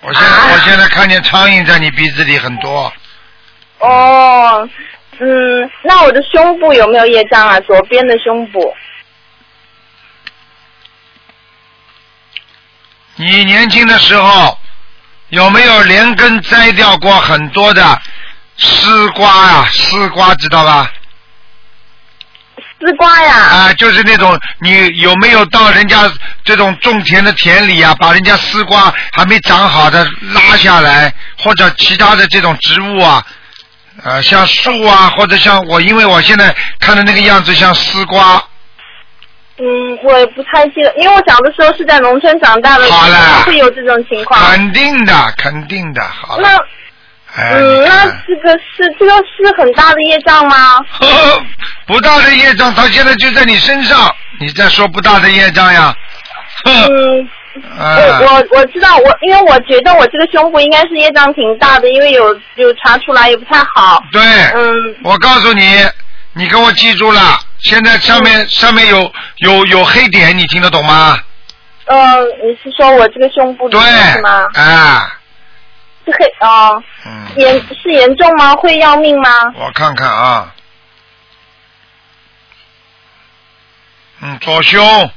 [0.00, 2.92] 我现在、啊我现在看见苍蝇在你鼻子里很多，
[3.78, 4.68] 哦，
[5.18, 7.60] 嗯，那我的胸部有没有业障啊？
[7.60, 8.74] 左边的胸部。
[13.16, 14.56] 你年轻的时候
[15.28, 18.00] 有没有连根摘掉过很多的
[18.60, 19.68] 丝瓜啊？
[19.72, 20.92] 丝瓜知道吧？
[22.82, 26.10] 丝瓜呀，啊，就是那种你有没有到人家
[26.44, 33.22] 这种种田的田里啊，把人家丝瓜还没长好的拉下来，或者其他的这种植物啊，
[34.02, 38.42] 呃，像树啊，或者像我，因为我现在看的那个样子像丝瓜，
[39.58, 44.40] 嗯，我也不太记得，因为我小的时候是在农村长大的，好了会有这种情况。
[44.40, 46.58] 肯定的，肯定的，好了，那
[47.36, 50.78] 哎，嗯，那这个是这个是很大的业障吗？
[50.98, 51.42] 呵 呵
[51.86, 55.94] 不大的业障，他现在就在你身上，你在说不大的业障呀？
[56.64, 57.28] 呵， 嗯，
[57.78, 64.02] 我啊，我我知道，我因为我觉得我这个胸部应该是业障挺大的，因为有有查出来也不太好。
[64.12, 64.20] 对，
[64.54, 65.84] 嗯，我告诉你，
[66.34, 71.16] 你给我记住了，现在上面、上面有有有黑点，你听得懂吗？
[71.86, 71.96] 呃，
[72.44, 73.80] 你是说我这个胸部里对
[74.12, 75.12] 是吗？，啊，
[76.04, 78.54] 是黑哦，嗯，严是严重吗？
[78.54, 79.30] 会要命吗？
[79.54, 80.54] 我看看啊，
[84.20, 85.10] 嗯，左胸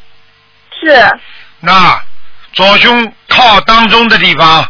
[0.79, 1.19] 是，
[1.59, 2.01] 那
[2.53, 4.69] 左胸靠当中的地方，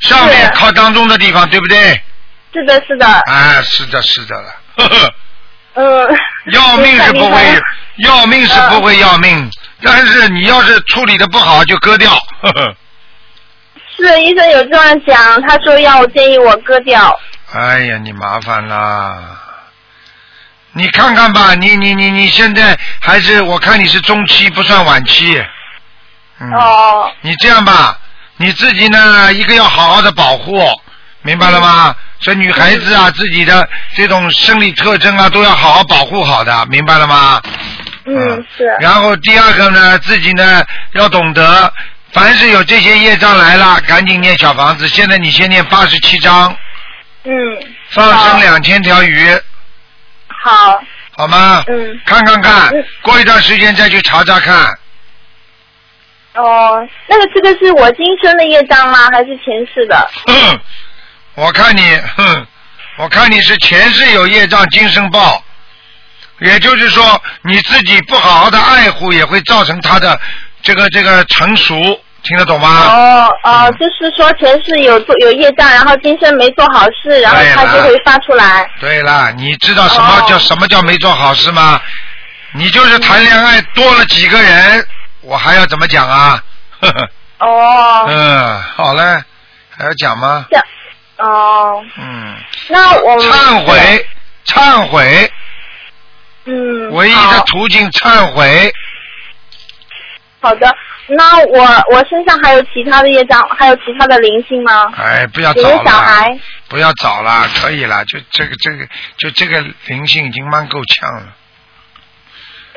[0.00, 2.00] 上面靠当中的地方，对不对？
[2.52, 5.14] 是的，是的，哎，是的，是的了， 呵呵。
[5.74, 6.16] 嗯。
[6.52, 7.40] 要命是不会，
[7.98, 9.48] 要命是不会要命，
[9.80, 12.10] 但是你要是处理的不好就割掉。
[12.40, 12.76] 呵 呵
[14.02, 17.18] 是医生有这样讲，他说要我建议我割掉。
[17.52, 19.38] 哎呀，你麻烦啦！
[20.72, 25.42] 你看看吧，你你你你现在还是我看你是中期，不算晚期。
[26.40, 26.50] 嗯。
[26.54, 27.98] 哦，你这样吧，
[28.38, 30.62] 你自己呢，一个要好好的保护，
[31.22, 31.94] 明白了吗？
[32.20, 37.42] 所以女孩子啊，自己的这种生理特征啊，都要好好保护好的，明白了吗？
[38.04, 41.72] 嗯，是，然后第二个呢，自己呢要懂得，
[42.12, 44.86] 凡是有这些业障来了，赶紧念小房子。
[44.86, 46.54] 现在你先念八十七章，
[47.24, 47.32] 嗯，
[47.88, 49.28] 放生好两千条鱼，
[50.28, 50.82] 好，
[51.16, 51.64] 好吗？
[51.68, 54.78] 嗯，看看看嗯，过一段时间再去查查看。
[56.34, 59.08] 哦，那个这个是我今生的业障吗？
[59.12, 60.10] 还是前世的？
[60.26, 60.60] 哼，
[61.34, 62.46] 我看你，哼，
[62.98, 65.42] 我看你是前世有业障，今生报。
[66.40, 70.18] 也就是说，你自己不好好的爱护，也会造成他的
[70.62, 71.74] 这个这个成熟，
[72.22, 72.68] 听得懂吗？
[72.88, 78.68] 哦哦，嗯就是说前世有做有业障，然后今生没做好事，然后他就会发出来。
[78.80, 81.80] 对了，你知道什么哦叫、什么叫没做好事吗？
[82.54, 84.86] 你就是谈恋爱多了几个人，
[85.22, 86.42] 我还要怎么讲啊？
[86.80, 89.02] 呵呵，哦， 嗯，好嘞，
[89.76, 90.46] 还要讲吗？
[90.50, 90.62] 讲，
[91.16, 92.36] 哦，嗯，
[92.68, 94.06] 那我们忏悔，
[94.46, 95.32] 忏悔，
[96.44, 98.72] 嗯，唯一的途径忏悔。
[100.42, 100.76] 好的，
[101.06, 101.60] 那我
[101.92, 104.92] 我身上还有其他的业障，还有其他的灵性吗？
[104.96, 106.36] 哎，不要找了，小孩？
[106.68, 108.84] 不要找了，可以了，就这个这个，
[109.16, 111.36] 就这个灵性已经蛮够呛了。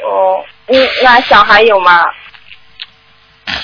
[0.04, 2.06] 哦，嗯，那小孩有吗？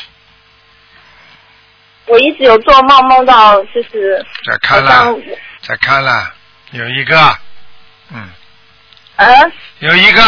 [2.07, 5.15] 我一直有做梦，梦到就是再看了，
[5.61, 6.33] 再看了，
[6.71, 7.37] 有一个，
[8.11, 8.27] 嗯，
[9.17, 10.21] 呃有一个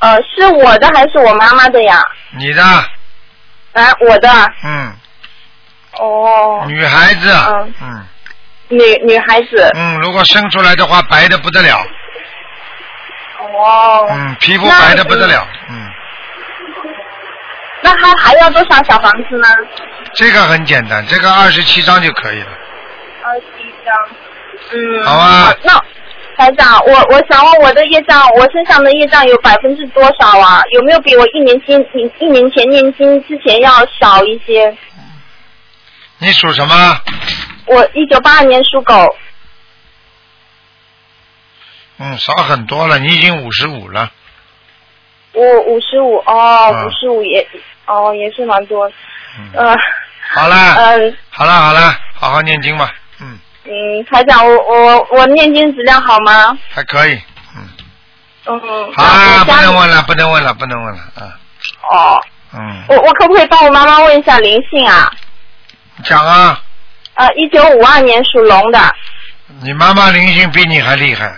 [0.00, 2.02] 呃，是我的还是我妈妈的呀？
[2.36, 4.28] 你的，啊，我的。
[4.64, 4.92] 嗯，
[5.98, 8.06] 哦，女孩子，嗯嗯
[8.68, 9.70] 女女孩子。
[9.74, 11.78] 嗯，如果生出来的话，白的不得了。
[13.40, 15.90] 哦，嗯，皮肤白的不得了，嗯，
[17.82, 19.48] 那他还要多少小房子呢？
[20.14, 22.48] 这个很简单，这个二十七张就可以了，
[23.24, 23.94] 二十七张。
[24.72, 25.04] 嗯。
[25.04, 25.72] 好啊那
[26.40, 30.62] 台长，我我想问我的业障，我身上的业障有百分之多少啊？
[30.70, 34.74] 有没有比我一年前一一年前念经之前要少一些？
[36.16, 36.74] 你属什么？
[37.66, 38.94] 我一九八二年属狗。
[41.98, 44.10] 嗯，少很多了，你已经五十五了，
[45.34, 47.46] 我五十五哦，嗯五十五也
[47.84, 48.90] 哦也是蛮多，
[49.38, 49.76] 嗯，呃
[50.30, 51.80] 好了，嗯好了好了，
[52.14, 52.94] 好好念经吧，
[53.70, 56.58] 嗯，嗯，台长，我我我念经质量好吗？
[56.70, 57.14] 还可以，
[57.56, 57.68] 嗯，
[58.46, 61.32] 嗯，好了，不能问了，不能问了，不能问了，嗯
[61.90, 62.20] 哦，
[62.54, 65.10] 嗯，我我可不可以帮我妈妈问一下灵性啊？
[66.04, 66.60] 讲啊，
[67.14, 68.94] 呃，一九五二年属龙的，
[69.62, 71.32] 你妈妈灵性比你还厉害，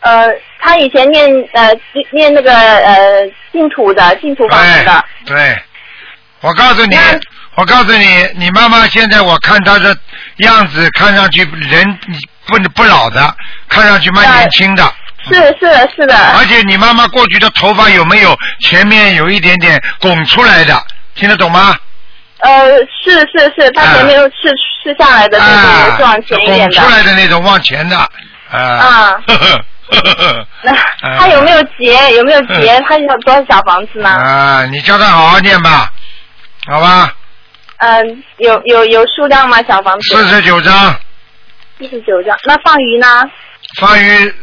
[0.00, 0.28] 呃，
[0.60, 1.74] 她以前念呃
[2.12, 5.62] 念那个呃净土的净土法门的，对对，
[6.42, 6.96] 我告诉你，
[7.54, 9.96] 我告诉你，你妈妈现在我看她的
[10.38, 11.98] 样子，看上去人
[12.46, 13.34] 不不老的，
[13.68, 14.82] 看上去蛮年轻的。
[15.28, 20.80] 是是的是的，而且你妈妈过去的头发有没有前面有一点点拱出来的？
[21.14, 21.76] 听得懂吗？
[22.40, 22.68] 呃
[23.02, 26.90] 是是是，她前面是是下来的，对对对，是往前一点的拱出。
[26.96, 27.96] 来的那种往前的。
[27.96, 28.60] 啊。
[28.60, 29.46] 啊呵呵
[29.88, 30.72] 呵呵那
[31.18, 32.14] 他有没有结？
[32.16, 32.78] 有没有结？
[32.88, 34.10] 他有多少小房子呢？
[34.10, 35.90] 啊，你叫他好好念吧，
[36.68, 37.12] 好吧？
[37.78, 39.62] 嗯，有有有数量吗？
[39.64, 40.16] 小房子？
[40.16, 40.98] 四十九张，
[41.78, 42.36] 四十九张。
[42.44, 43.06] 那放鱼呢？
[43.80, 44.34] 放鱼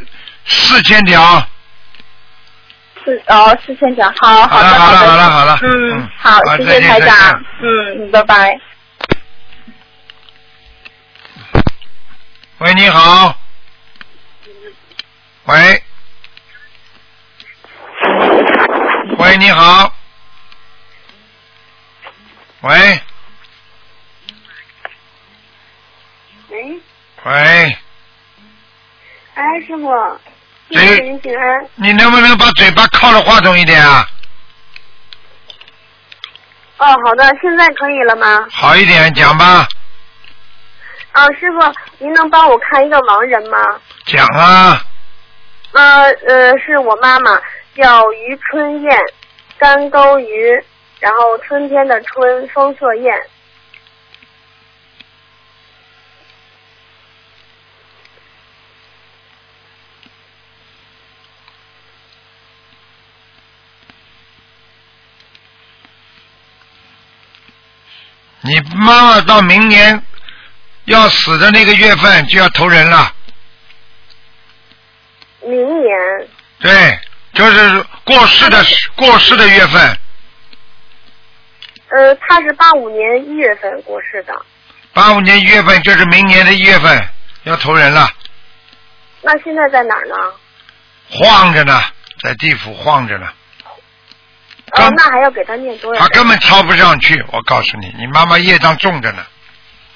[0.46, 1.44] 四千条。
[3.04, 4.12] 四哦，四千条。
[4.20, 4.78] 好好了的的。
[4.78, 7.44] 好的好了好了嗯嗯，好好，谢谢台长见。
[7.62, 8.58] 嗯，拜拜。
[12.58, 13.36] 喂，你好。
[15.44, 15.82] 喂。
[19.18, 19.92] 喂，你好。
[22.60, 23.00] 喂。
[26.54, 26.80] 喂，
[27.24, 27.76] 喂，
[29.34, 30.18] 哎，师傅，哎
[30.70, 31.66] 谢谢您请安。
[31.74, 34.08] 你能不能把嘴巴靠着话筒一点啊？
[36.78, 38.46] 哦，好的，现在可以了吗？
[38.52, 39.66] 好一点，讲吧，
[41.10, 41.58] 啊，师傅，
[41.98, 43.58] 您能帮我看一个盲人吗？
[44.04, 44.80] 讲啊。
[45.72, 47.36] 呃呃，是我妈妈，
[47.74, 48.96] 叫于春燕，
[49.58, 50.64] 干钩鱼，
[51.00, 53.12] 然后春天的春，风色燕。
[68.72, 70.02] 妈妈到明年
[70.84, 73.12] 要死的那个月份就要投人了，
[75.42, 75.92] 明年。
[76.60, 76.98] 对，
[77.34, 79.98] 就是过世的过世的月份，
[81.88, 84.34] 呃，他是八五年一月份过世的，
[84.92, 87.08] 八五年一月份就是明年的一月份
[87.42, 88.08] 要投人了，
[89.20, 90.14] 那现在在哪儿呢？
[91.10, 91.82] 晃着呢，
[92.22, 93.28] 在地府晃着呢，
[94.72, 96.08] 哦，那还要给他念多少他？
[96.08, 97.22] 根本抄不上去。
[97.30, 99.24] 我告诉你，你妈妈业障重着呢，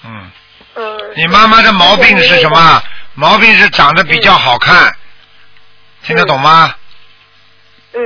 [0.04, 0.31] 嗯，
[0.74, 0.98] 嗯。
[1.16, 2.83] 你妈妈的毛病是什么？
[3.14, 4.94] 毛病是长得比较好看，
[6.02, 6.72] 听得懂吗？
[7.94, 8.00] 嗯。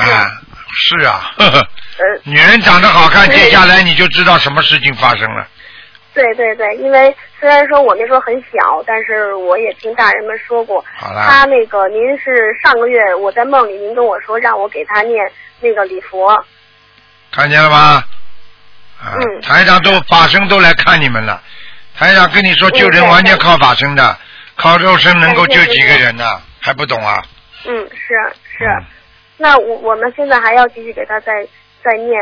[0.00, 0.26] 啊，
[0.72, 5.46] 是啊，呵呵，呃， 女人长得好看，接下来你就知道什么事情发生了。
[6.12, 16.44] 对对对，因为虽然说我那时候很小，但是我也听大人们说过，他那个您是上个月我在梦里您跟我说让我给他念那个礼佛，
[17.32, 18.06] 看见了吧？
[19.00, 21.42] 啊，嗯台长都法身都来看你们了。
[21.96, 24.18] 台长跟你说，救人完全靠法身的，
[24.54, 26.40] 靠肉身能够救几个人呢？
[26.60, 27.22] 还不懂啊？
[27.64, 28.14] 嗯，是
[28.58, 28.84] 是，嗯
[29.38, 31.46] 那我我们现在还要继续给他再
[31.84, 32.18] 再念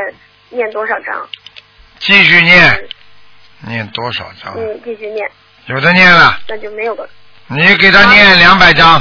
[0.51, 1.29] 念多少章？
[2.01, 2.89] 继续念，
[3.61, 4.53] 念多少章？
[4.57, 5.31] 嗯，继续念，
[5.67, 7.09] 有的念了，那就没有了。
[7.47, 9.01] 你给他念两百章，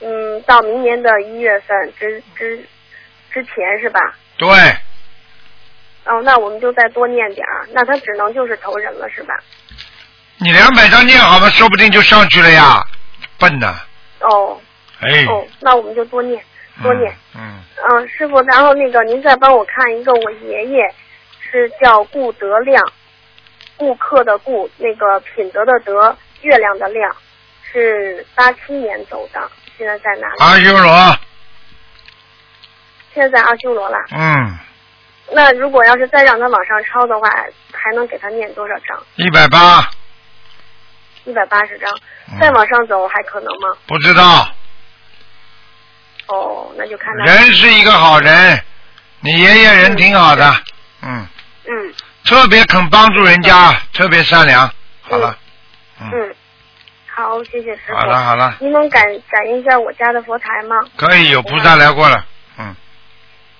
[0.00, 2.58] 嗯，到明年的一月份之之
[3.32, 4.00] 之前是吧？
[4.36, 4.48] 对，
[6.06, 9.34] 哦，那我们就再多念点儿，那他只能就是投人了是吧？
[10.38, 12.82] 你两百张念好了，说不定就上去了呀。
[13.38, 13.74] 笨呐，
[14.20, 14.58] 哦
[15.00, 16.42] 哎，哦，那我们就多念
[16.82, 17.14] 多念。
[17.34, 20.94] 嗯，嗯，师傅，然后那个您再帮我看一个，我爷爷
[21.40, 22.82] 是叫顾德亮，
[23.76, 27.14] 顾客的顾，那个品德的德，月亮的亮，
[27.62, 30.34] 是八七年走的，现在在哪里？
[30.40, 31.16] 阿修罗，
[33.14, 33.96] 现在在阿修罗了。
[34.10, 34.58] 嗯，
[35.32, 37.30] 那如果要是再让他往上抄的话，
[37.72, 39.02] 还能给他念多少章？
[39.16, 39.90] 一百八，
[41.24, 41.90] 一百八十章。
[42.30, 43.68] 嗯再往上走还可能吗？
[43.86, 44.48] 不知道，
[46.26, 47.24] 哦，那就看他。
[47.24, 48.62] 人是一个好人，
[49.20, 50.62] 你爷爷人挺好的，
[51.00, 51.26] 嗯，
[51.64, 51.94] 嗯
[52.26, 54.70] 特别肯帮助人家，特别善良。
[55.00, 55.36] 好了，
[56.00, 56.34] 嗯，嗯，
[57.20, 57.94] 好，谢谢师傅。
[57.94, 60.76] 好了好了，您能感感应一下我家的佛台吗？
[60.96, 62.24] 可以有菩萨来过了，
[62.58, 62.74] 嗯，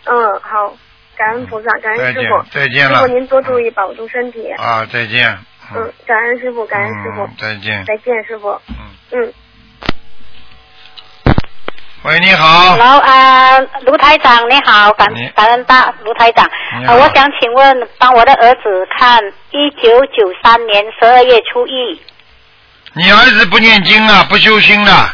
[0.07, 0.75] 嗯，好，
[1.15, 2.43] 感恩菩萨，感恩师傅。
[2.51, 4.51] 再见了师傅您多注意保重身体。
[4.53, 5.39] 啊，再见，
[5.75, 8.59] 嗯，感恩师傅，感恩师傅嗯，，再见，再见师傅。
[8.69, 8.75] 嗯，
[9.13, 9.35] 嗯。
[12.03, 15.07] 喂，你好，Hello，呃，卢台长你好，感
[15.37, 16.49] 感恩大卢台长。
[16.81, 22.01] 你好呃，我想请问，帮我的儿子看一九九三年十二月初一，
[22.93, 25.11] 你儿子不念经啊，不修心的，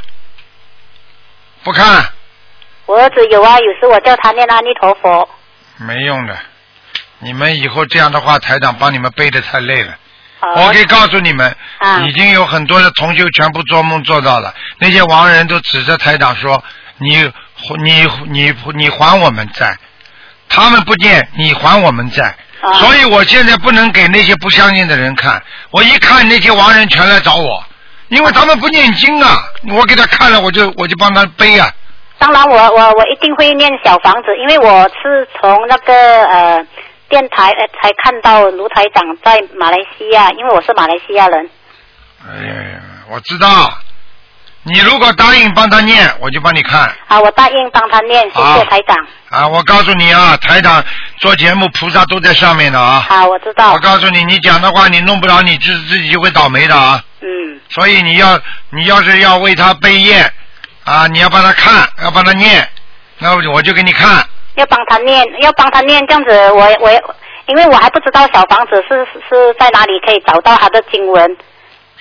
[1.62, 2.05] 不看，
[2.87, 5.29] 我儿子有啊，有时我叫他念阿弥陀佛。
[5.77, 6.37] 没用的。
[7.18, 9.95] 你们以后这样的话，台长帮你们背的太累了。
[10.57, 14.55] 我可以告诉你们，啊已经有很多的同修全部做梦做到了。
[14.79, 16.62] 那些亡人都指着台长说
[16.99, 17.31] ：“你
[17.83, 19.77] 你你你还我们债。”
[20.49, 22.37] 他们不念，你还我们债。
[22.61, 25.42] 啊所以我现在不能给那些不相信的人看。
[25.70, 27.62] 我一看那些亡人全来找我，
[28.09, 29.44] 因为他们不念经啊。
[29.70, 31.70] 我给他看了，我就我就帮他背啊。
[32.18, 35.92] 当然我，我我一定会念小房子，因为我是从那个
[36.24, 36.66] 呃
[37.09, 41.50] 电台呃才看到卢台长在马来西亚，因为我是马来西亚人。
[42.26, 42.54] 哎呀，
[43.11, 43.72] 我知道。
[44.68, 46.92] 你如果答应帮他念，我就帮你看。
[47.07, 48.96] 啊，我答应帮他念，谢谢台长。
[49.37, 50.82] 啊，我告诉你啊，台长
[51.18, 53.05] 做节目，菩萨都在上面的啊。
[53.07, 53.78] 好，我知道我。
[53.80, 57.03] 告诉你，你讲的话你弄不了，你自自己就会倒霉的啊。
[57.20, 60.32] 嗯，所以你要，你要是要为他背业
[60.84, 62.66] 啊，你要帮他看，要帮他念，
[63.18, 64.24] 那我就给你看。
[64.55, 66.91] 要帮他念，要帮他念，这样子我我
[67.47, 71.37] 因为我还不知道小房子是是是在哪里可以找到他的经文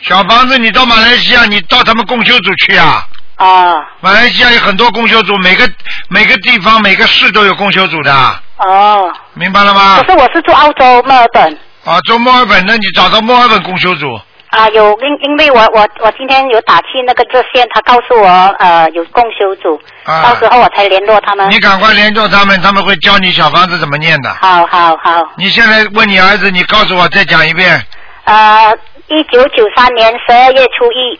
[0.02, 3.06] 小房子，你到马来西亚，你到他们共修组去啊。
[3.36, 5.70] 啊马来西亚有很多供修组，每个
[6.10, 8.14] 每个地方每个市都有供修组的，
[8.58, 9.12] 哦。
[9.34, 10.12] 明白了吗可？
[10.12, 14.08] 是我是住澳洲墨尔本啊，住墨尔本那，你找到墨尔本供修组。
[14.52, 18.28] 啊，有因因为我我我今天有打去那个热线，他告诉我
[18.60, 21.60] 呃有共修组，啊到时候我才联络他们你。
[21.60, 24.34] 赶快联络他们，他们会教你小房子怎么念的。
[24.36, 27.86] 好好好，你现在问你儿子，你告诉我再讲一遍，
[28.24, 28.74] 呃，
[29.08, 31.20] 一九九三年十二月初一，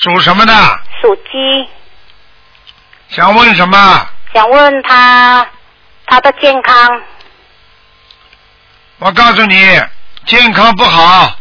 [0.00, 0.52] 属什么的？
[1.00, 1.68] 属鸡，
[3.08, 4.08] 想问什么？
[4.32, 5.46] 想问他
[6.06, 7.02] 他的健康。
[8.98, 9.80] 我告诉你，
[10.24, 11.36] 健康不好，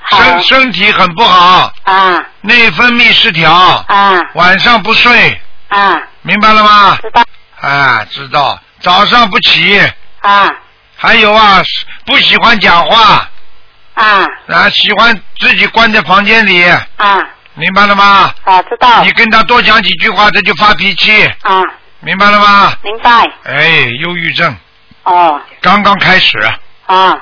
[0.00, 0.22] 好。
[0.22, 2.24] 身身体很不好，啊。
[2.42, 4.20] 内分泌失调，啊。
[4.34, 6.96] 晚上不睡，啊，明白了吗？
[7.02, 7.24] 知道。
[7.60, 8.56] 啊，知道。
[8.80, 9.80] 早上不起，
[10.20, 10.48] 啊。
[10.96, 11.60] 还有啊，
[12.06, 13.28] 不喜欢讲话，
[13.94, 14.26] 啊。
[14.46, 16.62] 啊，喜欢自己关在房间里，
[16.96, 18.32] 啊明白了吗？
[18.44, 19.02] 啊，知道。
[19.04, 21.62] 你跟他多讲几句话，他就发脾气，啊，
[22.00, 22.72] 明白了吗？
[22.82, 23.10] 明白。
[23.44, 24.56] 哎，忧郁症。
[25.04, 25.40] 哦。
[25.60, 26.38] 刚刚开始，
[26.86, 27.16] 啊，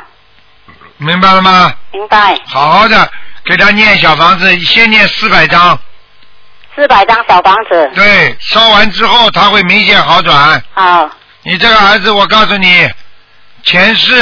[0.97, 1.72] 明白了吗？
[1.93, 3.11] 明白，好好的
[3.45, 5.78] 给他念小房子，先念四百张，
[6.74, 10.62] 四百张小房子，对，烧完之后他会明显好转。
[10.72, 11.11] 好。
[11.43, 12.89] 你这个儿子，我告诉你，
[13.64, 14.14] 前世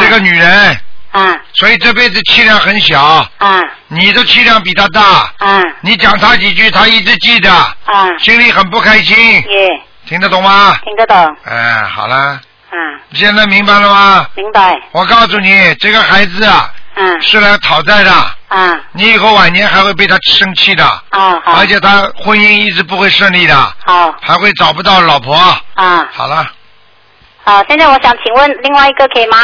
[0.00, 0.80] 是个女人，
[1.12, 1.36] 啊。
[1.52, 3.00] 所以这辈子气量很小，
[3.38, 5.32] 啊你的气量比他大。
[5.38, 9.68] 嗯你讲他几句，他一直记着，啊，心里很不开心，耶
[10.06, 10.76] 听得懂吗？
[10.84, 11.36] 听得懂。
[11.44, 12.76] 哎，好了，嗯，
[13.12, 14.26] 现在明白了吗？
[14.34, 14.76] 明白。
[14.92, 18.12] 我告诉你，这个孩子啊嗯是来讨债的，
[18.48, 21.52] 嗯你以后晚年还会被他生气的，啊好。
[21.58, 24.12] 而且他婚姻一直不会顺利的，好。
[24.20, 25.34] 还会找不到老婆。
[25.74, 26.08] 啊。
[26.12, 26.46] 好了，
[27.44, 29.38] 好，现在我想请问另外一个可以吗？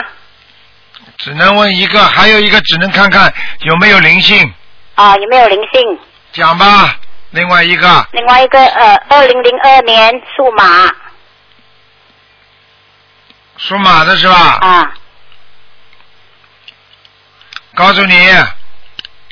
[1.23, 4.53] 只能问一个，还有一个只能看看有没有灵性，
[4.97, 5.99] 啊，有没有灵性？
[6.33, 6.97] 讲吧。
[7.31, 8.07] 另外一个。
[8.11, 10.91] 另外一个呃，二零零二年属马。
[13.57, 14.35] 属马的是吧？
[14.61, 14.93] 啊。
[17.77, 18.29] 告诉你，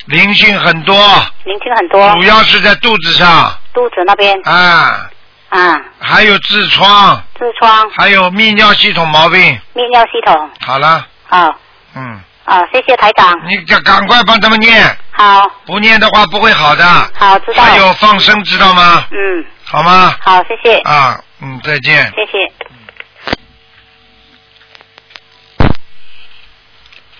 [0.06, 0.96] 灵性很多，
[1.44, 3.58] 灵性很多，主要是在肚子上。
[3.74, 4.40] 肚子那边。
[4.44, 5.10] 啊，
[5.48, 9.40] 啊，还有痔疮，痔疮、还有泌尿系统毛病。
[9.74, 11.52] 泌尿系统，好了，好
[11.94, 16.84] 嗯，啊，谢谢台长，你赶赶快帮他们念，好不念的话不会好的。
[17.14, 19.04] 好知道，还有放生，知道吗？
[19.10, 20.14] 嗯，好吗？
[20.20, 22.04] 好，谢谢，啊，嗯，再见。
[22.12, 22.52] 谢谢。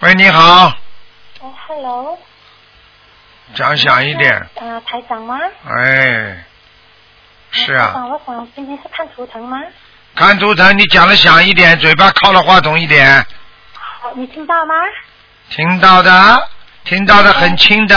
[0.01, 0.73] 喂，你好，
[1.43, 2.19] 哎，Hello，
[3.55, 4.49] 讲响一点。
[4.55, 5.39] 呃，台长吗？
[5.69, 6.45] 哎，
[7.51, 9.59] 是啊，台长，我想今天是看图腾吗？
[10.17, 13.25] 看图腾，你讲的响一点，嘴巴靠了话筒一点，
[14.03, 14.75] 好，你听到吗？
[15.51, 16.49] 听到的，
[16.85, 17.95] 听到的很轻的。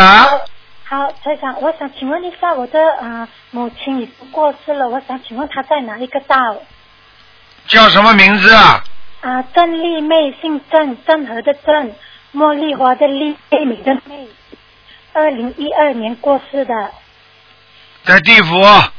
[0.84, 6.36] 好，台长，我想请问一下，我的啊、母亲已经过世了，我想请问她在哪一个道？
[7.68, 8.84] 叫什么名字啊？
[9.22, 11.96] 啊，郑丽妹，姓郑，郑和的郑，
[12.34, 14.28] 茉莉花的丽，妹妹的妹。
[15.14, 16.92] 二零一二年过世的，
[18.04, 18.92] 在地府啊，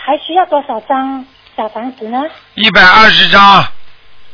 [0.00, 1.26] 还需要多少张
[1.56, 2.22] 小房子呢？
[2.54, 3.64] 一百二十张，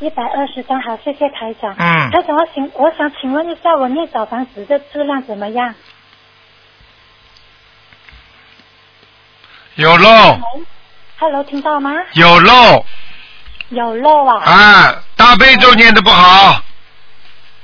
[0.00, 1.74] 一百二十张，好，谢谢台长。
[1.78, 5.74] 嗯台长，我请我想请问一下，我念小房子的质量怎么样？
[9.76, 10.38] 有漏
[11.18, 11.90] Hello，听到吗？
[12.14, 12.84] 有漏
[13.70, 14.42] 有漏啊！
[14.44, 16.60] 啊，大悲咒念的不好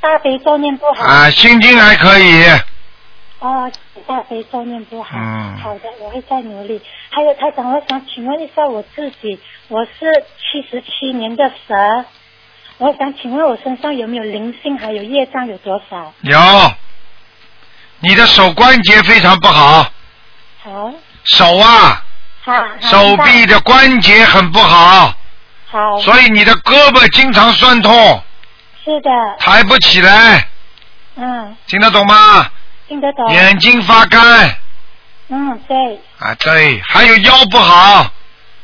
[0.00, 1.04] 大悲咒念不好。
[1.04, 2.44] 啊，心经还可以，
[3.40, 3.70] 哦，
[4.06, 5.10] 大悲咒念不好。
[5.18, 6.80] 嗯好的，我会再努力。
[7.10, 12.04] 还有台长，我想请问一下我自己，我是七十七年的蛇，
[12.80, 16.14] 我想请问我身上有没有灵性，还有业障有多少？
[16.22, 16.72] 有，
[17.98, 19.86] 你的手关节非常不好，
[20.64, 20.90] 好，
[21.24, 22.02] 手啊，
[22.40, 25.14] 好，手臂的关节很不好，
[25.66, 27.92] 好，所以你的胳膊经常酸痛，
[28.82, 30.48] 是的，抬不起来，
[31.16, 32.50] 嗯，听得懂吗？
[32.88, 33.30] 听得懂。
[33.30, 34.56] 眼睛发干。
[35.28, 35.76] 嗯，对，
[36.18, 38.10] 啊，对，还有腰不好，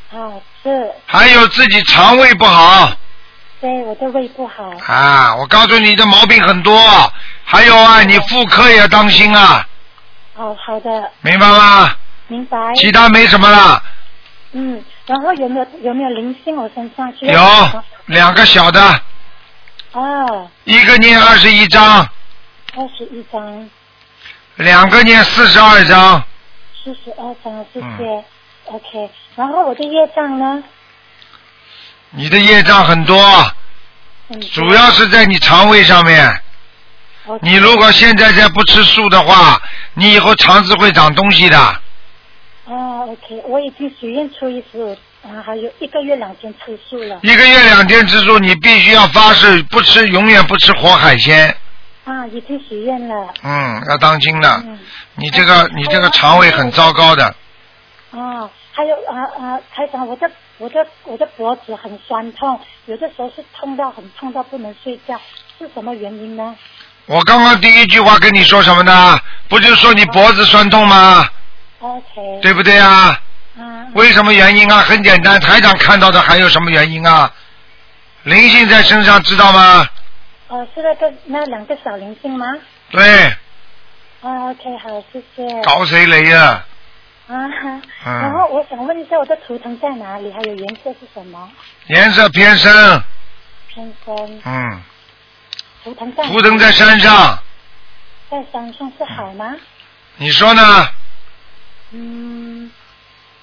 [0.09, 2.91] 好是，还有自己肠胃不好
[3.59, 4.71] 对，我的胃不好。
[4.85, 5.35] 啊！
[5.35, 6.79] 我告诉你的毛病很多，
[7.43, 9.67] 还有啊，你妇科也要当心啊，
[10.35, 11.91] 哦好的，明白吗？
[12.27, 12.57] 明白。
[12.75, 13.81] 其他没什么了，
[14.51, 17.25] 嗯，然后有没有有没有灵性我先上去？
[17.25, 17.41] 有
[18.05, 19.01] 两个小的，
[19.93, 22.07] 哦，一个念二十一章，
[22.75, 23.69] 二十一张，
[24.57, 26.23] 两个念四十二章，
[26.83, 27.87] 四十二张，谢谢。
[28.05, 28.23] 嗯
[28.69, 30.61] OK，然后我的业障呢？
[32.11, 33.51] 你的业障很多，
[34.53, 36.41] 主要是在你肠胃上面。
[37.41, 39.61] 你如果现在再不吃素的话，
[39.93, 41.57] 你以后肠子会长东西的。
[42.65, 51.55] 哦，OK，我已经许愿初一十五啊，还有一个月两天吃素了一个月两天吃素，你必须要发誓不吃，永远不吃活海鲜。
[52.05, 53.33] 啊，已经许愿了。
[53.43, 54.61] 嗯，要当心了。
[54.65, 54.79] 嗯，
[55.15, 57.35] 你这个你这个肠胃很糟糕的，
[58.11, 65.19] 哦，还有啊啊，台长，我的我的我的脖子很酸痛，有的时候是痛到很痛到不能睡觉，
[65.59, 66.55] 是什么原因呢？
[67.05, 69.19] 我刚刚第一句话跟你说什么呢？
[69.47, 71.27] 不就说你脖子酸痛吗
[71.79, 72.39] ？OK。
[72.41, 73.21] 对不对啊？
[73.57, 73.91] 嗯。
[73.93, 74.79] 为什么原因啊？
[74.79, 77.31] 很简单，台长看到的还有什么原因啊？
[78.23, 79.87] 灵性在身上，知道吗？
[80.49, 82.45] 哦，是那个那两个小灵性吗？
[82.89, 83.25] 对，
[84.21, 85.61] 啊，OK，好，谢谢。
[85.61, 86.65] 搞谁雷呀、啊，
[87.29, 90.31] 嗯然后我想问一下，我的图腾在哪里？
[90.31, 91.51] 还有颜色是什么？
[91.87, 93.03] 颜色偏深，
[93.67, 94.41] 偏深。
[94.45, 94.81] 嗯，
[95.83, 97.37] 图腾在图腾在山上，
[98.31, 99.55] 在山上是好吗？
[100.15, 100.87] 你说呢？
[101.91, 102.71] 嗯，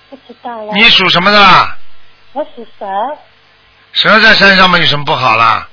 [0.09, 0.73] 不知道了。
[0.75, 1.69] 你属什么的？
[2.33, 2.87] 我属蛇。
[3.93, 5.69] 蛇在山上嘛，有什么不好啦？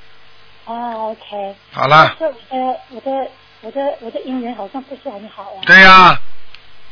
[0.66, 1.56] 哦，OK。
[1.72, 3.32] 好了，我的我的
[3.62, 5.60] 我的我的姻缘好像不是很好啊。
[5.66, 6.20] 对呀、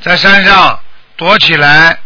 [0.01, 0.79] 在山上
[1.19, 1.97] 躲起来，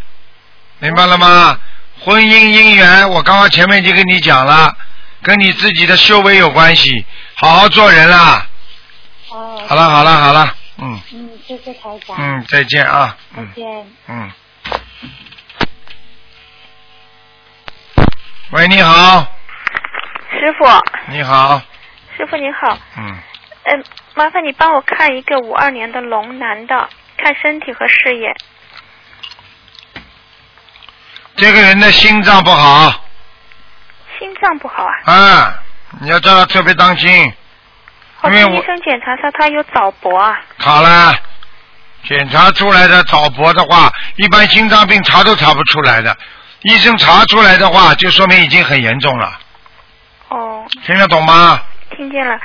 [0.80, 1.56] 明白了吗？
[2.00, 4.76] 婚姻姻缘，我刚刚前面已经跟你讲了，
[5.22, 7.06] 跟你自己的修为有关系，
[7.36, 8.48] 好好做人啦。
[9.30, 9.64] 哦。
[9.68, 12.18] 好了，好了，好了，嗯嗯，谢谢台长。
[12.20, 13.88] 嗯，再见啊，再嗯见。
[14.08, 14.32] 嗯。
[18.50, 19.22] 喂，你好，
[20.32, 20.66] 师傅，
[21.12, 21.62] 你好，
[22.18, 23.16] 师傅你好，嗯，
[23.66, 23.84] 嗯，
[24.16, 28.36] 麻烦你帮我看一个五二年的龙男的，看身体和事业。
[31.36, 32.92] 这个人的心脏不好，
[34.20, 35.64] 心脏不好啊，啊，
[36.00, 37.34] 你要叫他特别当心，
[38.18, 40.40] 好因为我医生检查说他有早搏啊。
[40.58, 41.14] 好了，
[42.06, 46.16] 检查出来的早搏的话，一般心脏病查都查不出来的，
[46.62, 49.40] 医生查出来的话，就说明已经很严重了，
[50.30, 51.62] 哦，听得懂吗？
[51.96, 52.40] 听见了。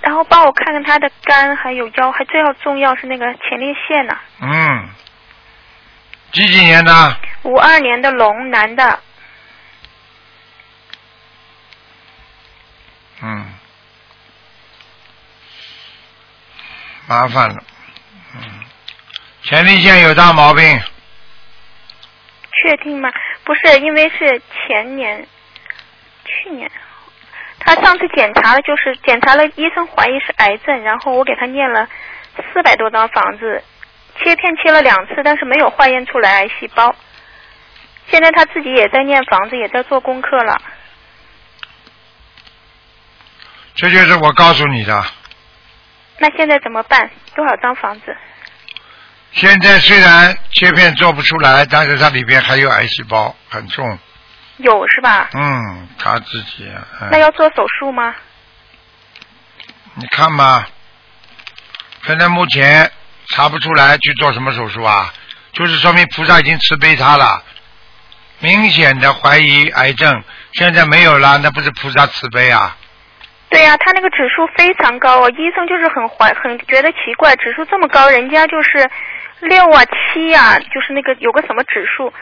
[0.00, 4.88] 然后帮我看看他的肝还有腰，还最要重要是那个前列腺呢、嗯，
[6.32, 7.16] 几几年的？
[7.42, 9.00] 五二年的龙男的，
[13.20, 13.54] 嗯，
[17.06, 17.56] 麻烦了，
[18.34, 18.42] 嗯，
[19.42, 20.80] 前列腺有大毛病，
[22.62, 23.10] 确定吗？
[23.44, 25.26] 不是，因为是前年、
[26.24, 26.70] 去年，
[27.58, 31.88] 他上次检查了，就是检查了，医生怀疑是癌症，然后我给他念了
[32.52, 33.62] 四百多张房子，
[34.18, 36.94] 切片切了两次，但是没有化验出来癌细胞。
[38.08, 40.60] 现在他自己也在念房子，也在做功课了。
[43.74, 45.04] 这就是我告诉你的，
[46.18, 47.10] 那现在怎么办？
[47.34, 48.16] 多少张房子？
[49.32, 53.98] 现在虽然切片做不出来，但是它里边还有癌细胞，很重。
[54.58, 55.30] 有是吧？
[55.32, 56.86] 嗯，他自己啊。
[57.00, 58.14] 嗯那要做手术吗？
[59.94, 60.68] 你看吧，
[62.04, 62.92] 现在目前
[63.32, 65.12] 查不出来去做什么手术啊，
[65.52, 67.42] 就是说明菩萨已经慈悲他了。
[68.40, 70.22] 明显的怀疑癌症，
[70.52, 72.76] 现在没有了，那不是菩萨慈悲啊？
[73.48, 78.88] 对呀、他那个指数非常高哦，医生就是很怀很觉得奇怪，指数这么高，人家就是
[79.40, 82.12] 六啊七啊，就是那个有个什么指数，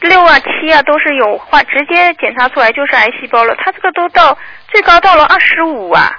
[0.00, 4.38] 六啊七啊都是有化，直接检查出来就是癌细胞了，他这个都到
[4.68, 6.10] 最高到了二十五啊，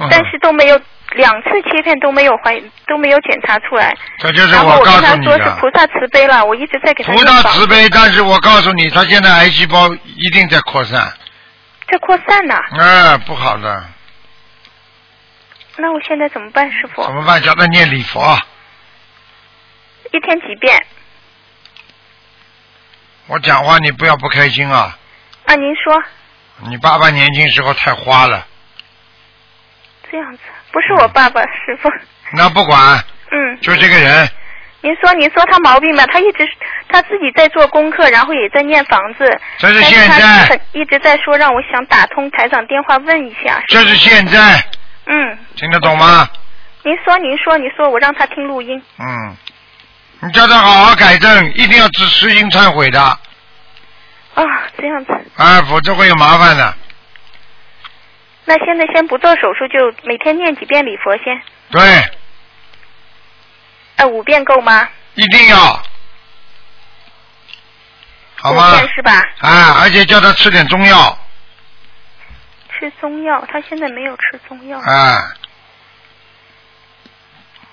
[0.00, 0.78] 嗯但是都没有
[1.16, 11.12] 两次切片都没有怀都没有检查出来，这就是然后我告跟他说是诉你的，菩萨慈悲了，我一直在给他菩萨慈悲，但是我告诉你，他现在癌细胞一定在扩散，
[11.90, 13.84] 在扩散呢、啊，不好的，
[15.76, 17.02] 那我现在怎么办，师傅？
[17.04, 17.40] 怎么办？
[17.42, 18.38] 叫他念礼佛。
[20.12, 20.84] 一天几遍？
[23.26, 24.96] 我讲话你不要不开心啊！
[25.44, 26.02] 啊，您说
[26.68, 28.46] 你爸爸年轻时候太花了，
[30.10, 30.42] 这样子，
[30.72, 31.90] 不是我爸爸，师傅。
[32.32, 34.28] 那不管，嗯，就这个人，
[34.82, 36.46] 您说您说他毛病吧，他一直
[36.88, 39.24] 他自己在做功课，然后也在念房子。
[39.58, 43.62] 这是现在他一直在说让我想打通台长电话问一下。
[43.68, 44.62] 这是现在，
[45.06, 46.28] 嗯，听得懂吗？
[46.84, 48.80] 您说您说您说，我让他听录音。
[48.98, 49.36] 嗯，
[50.20, 54.44] 你叫他好好改正，一定要知实心忏悔的，啊，
[54.78, 55.12] 这样子。
[55.36, 56.74] 啊，否则会有麻烦的。
[58.48, 61.42] 那现在先不做手术，就每天念几遍礼佛先。
[61.70, 61.80] 对，
[63.96, 64.88] 呃，五遍够吗？
[65.16, 65.82] 一定要，
[68.36, 68.76] 好吗五？
[68.78, 69.22] 遍是吧？
[69.40, 71.18] 啊，而且叫他吃点中药，
[72.72, 74.78] 吃中药，他现在没有吃中药。
[74.78, 75.34] 啊，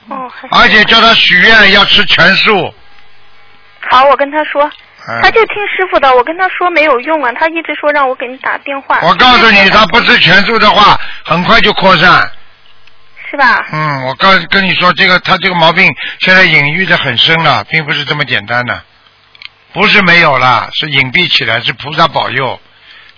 [0.09, 2.73] 哦，而且叫他许愿要吃全素，
[3.89, 4.71] 好，我跟他说，啊
[5.21, 8.99] 他就听师傅的，我跟他说没有用啊，他一直说让我给你打电话。
[9.01, 12.31] 我告诉你，他不吃全素的话，很快就扩散。
[13.29, 13.65] 是吧？
[13.71, 18.81] 嗯，我告跟你说，这个他这个毛病现在隐喻的很深了，并不是这么简单的，
[19.73, 22.59] 不是没有了，是隐蔽起来，是菩萨保佑。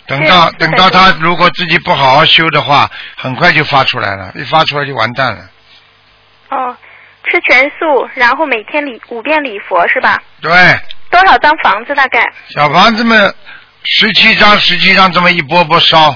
[0.07, 5.49] 等到等到他如果自己不好好修的话，很快就发出来了，一发出来就完蛋了。
[6.49, 6.75] 哦，
[7.25, 10.17] 吃全素，然后每天礼五遍礼佛是吧？
[10.41, 10.51] 对，
[11.09, 12.31] 多少张房子大概？
[12.49, 13.33] 小房子们
[13.83, 16.15] 十七张十七张这么一波波烧，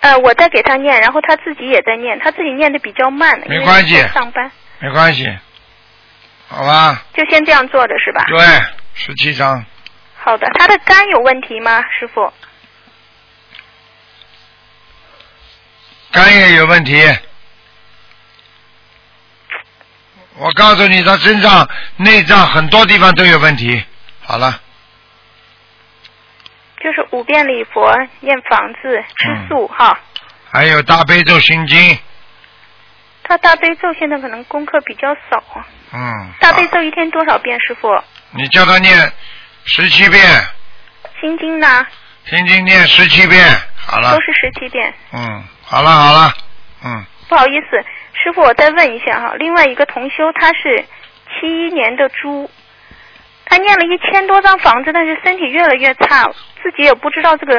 [0.00, 5.26] 呃，我在给他念，然后他自己也在念，他自己念的比较慢，没关系上班，没关系，
[6.48, 7.02] 好吧？
[7.14, 8.24] 就先这样做的是吧？
[8.28, 8.38] 对，
[8.94, 9.64] 十七张，
[10.18, 12.32] 好的，他的肝有问题吗，师傅？
[16.12, 17.02] 肝也有问题。
[20.38, 23.82] 我告诉你，他身上内脏很多地方都有问题。
[24.22, 24.60] 好了，
[26.82, 29.98] 就是五遍礼佛，念房子，吃嗯素、哈。
[30.50, 31.98] 还有大悲咒心经，
[33.22, 35.66] 他大悲咒现在可能功课比较少啊。
[35.92, 37.88] 嗯，大悲咒一天多少遍，师傅？
[38.32, 39.12] 你叫他念
[39.64, 40.22] 十七遍，
[41.20, 41.86] 心经呢？
[42.26, 43.42] 心经念十七遍，
[43.76, 44.92] 好了都，是十七遍。
[45.12, 46.34] 嗯，好了好了，
[46.84, 47.84] 嗯，不好意思，
[48.22, 50.84] 师傅，我再问一下哈，另外一个同修他是
[51.28, 52.50] 七一年的猪，
[53.44, 56.24] 他念了一千多张房子，但是身体越来越差，
[56.62, 57.58] 自己也不知道这个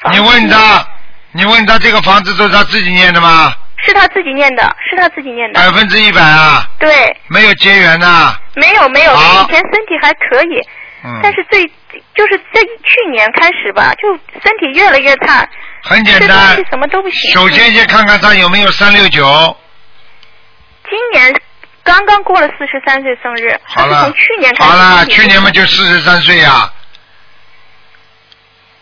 [0.00, 0.86] 房子你问他，
[1.32, 3.52] 你问他这个房子都是他自己念的吗？
[3.80, 10.60] 是他自己念的，是他自己念的，百分之一百啊，对，没有结缘呐、没有没有，好以前身体还可以，
[11.04, 11.64] 嗯，但是最
[12.14, 14.08] 就是在去年开始吧，就
[14.42, 15.48] 身体越来越差，
[15.84, 17.30] 很简单，什么都不行。
[17.32, 19.24] 首先先看看他有没有三六九，
[20.90, 21.34] 今年
[21.82, 26.70] 刚刚过了四十三岁生日，好了从去年开始好了，去年嘛就四十三岁呀、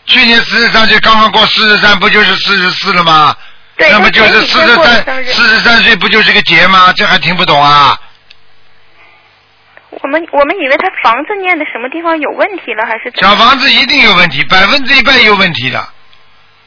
[0.05, 3.35] 去年四十三岁刚刚过四十三，不就是四十四了吗？
[3.75, 6.91] 对，那么就是四十三，四十三岁不就是个节吗？
[6.95, 7.99] 这还听不懂啊？
[9.89, 15.87] 我们我们以为他房子念的什么地方有问题了，还是小房子一定有问题，百分之一百有问题的，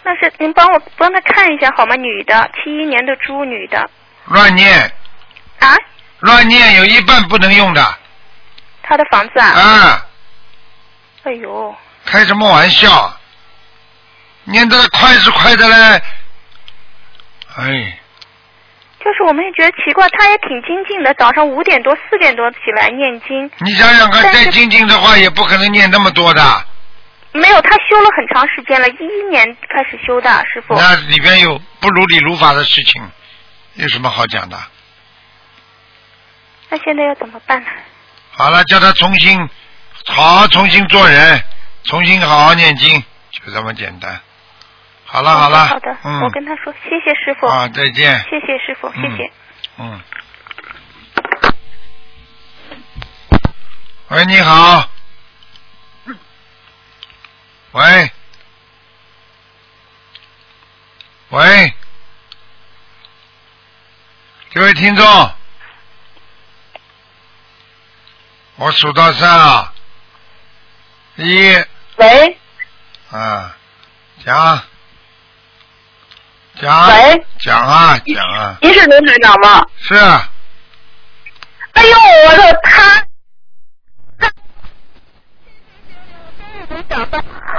[0.03, 1.95] 那是您帮我帮他看一下好吗？
[1.97, 3.89] 女的，七一年的猪，女的
[4.27, 4.93] 乱念，
[5.61, 5.77] 啊，
[6.21, 7.99] 乱念有一半不能用的
[8.83, 10.07] 他的房子啊，啊！
[11.23, 13.17] 哎呦，开什么玩笑？
[14.45, 16.03] 念得快是快的嘞，
[17.57, 17.99] 哎，
[18.99, 26.43] 就是我们也觉得奇怪，他也挺精进的，早上五点多四点多起来念经，你想想看，再精进的话，也不可能念那么多的。
[27.33, 30.75] 没有，他修了很长时间了，一一年开始修的，师傅。
[30.75, 33.01] 那里边有不如理如法的事情，
[33.75, 34.57] 有什么好讲的？
[36.71, 37.69] 那现在要怎么办呢？
[38.31, 39.39] 好了，叫他重新
[40.07, 41.45] 好好重新做人，
[41.85, 44.21] 重新好好念经，就这么简单。
[45.05, 47.47] 好了好了，好的，嗯，我跟他说，谢谢师傅。
[47.47, 49.33] 啊再见谢谢师傅，谢谢。
[49.79, 50.01] 嗯。
[54.09, 54.89] 喂，你好。
[57.73, 58.11] 喂。
[61.31, 61.75] 喂。
[64.53, 65.33] 这位听众，
[68.61, 69.73] 我数到三啊，
[71.17, 71.65] 一。
[71.97, 72.39] 喂。
[73.11, 73.57] 啊，
[74.23, 74.61] 讲。
[76.61, 76.89] 讲。
[76.89, 77.25] 喂。
[77.39, 78.59] 讲啊，讲啊。
[78.61, 79.67] 您是卢台长吗？
[79.79, 80.29] 是啊。
[81.73, 81.97] 哎呦，
[82.29, 83.03] 我的他，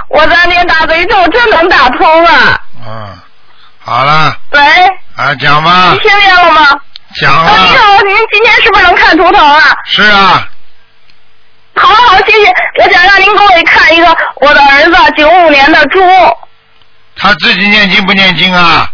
[0.06, 2.64] 我在念大悲咒，真能打通啊。
[2.86, 3.18] 嗯，
[3.80, 4.60] 好了，喂，
[5.16, 6.80] 啊，讲吧您，听见了吗？
[7.20, 9.76] 讲啊，你啊，好，您今天是不是能看图腾啊？
[9.86, 10.48] 是啊，
[11.74, 12.52] 好好，谢谢。
[12.78, 14.06] 我想让您给我看一个
[14.40, 16.00] 我的儿子，九五年的猪，
[17.16, 18.88] 他自己念经不念经啊？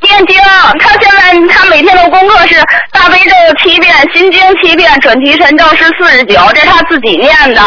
[0.00, 0.36] 念经。
[0.80, 2.56] 他现在他每天的功课是
[2.92, 7.62] 大悲咒七遍，心经七遍，准提神咒是四十九，这是他自己念的。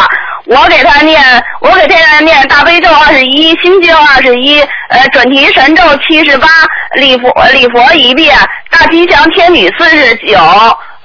[0.45, 1.23] 我给他念，
[1.61, 4.59] 我给他念大悲咒二十一，心经二十一，
[4.89, 6.47] 呃，准提神咒七十八，
[6.95, 8.37] 礼佛礼佛一遍，
[8.69, 10.37] 大吉祥天女四十九，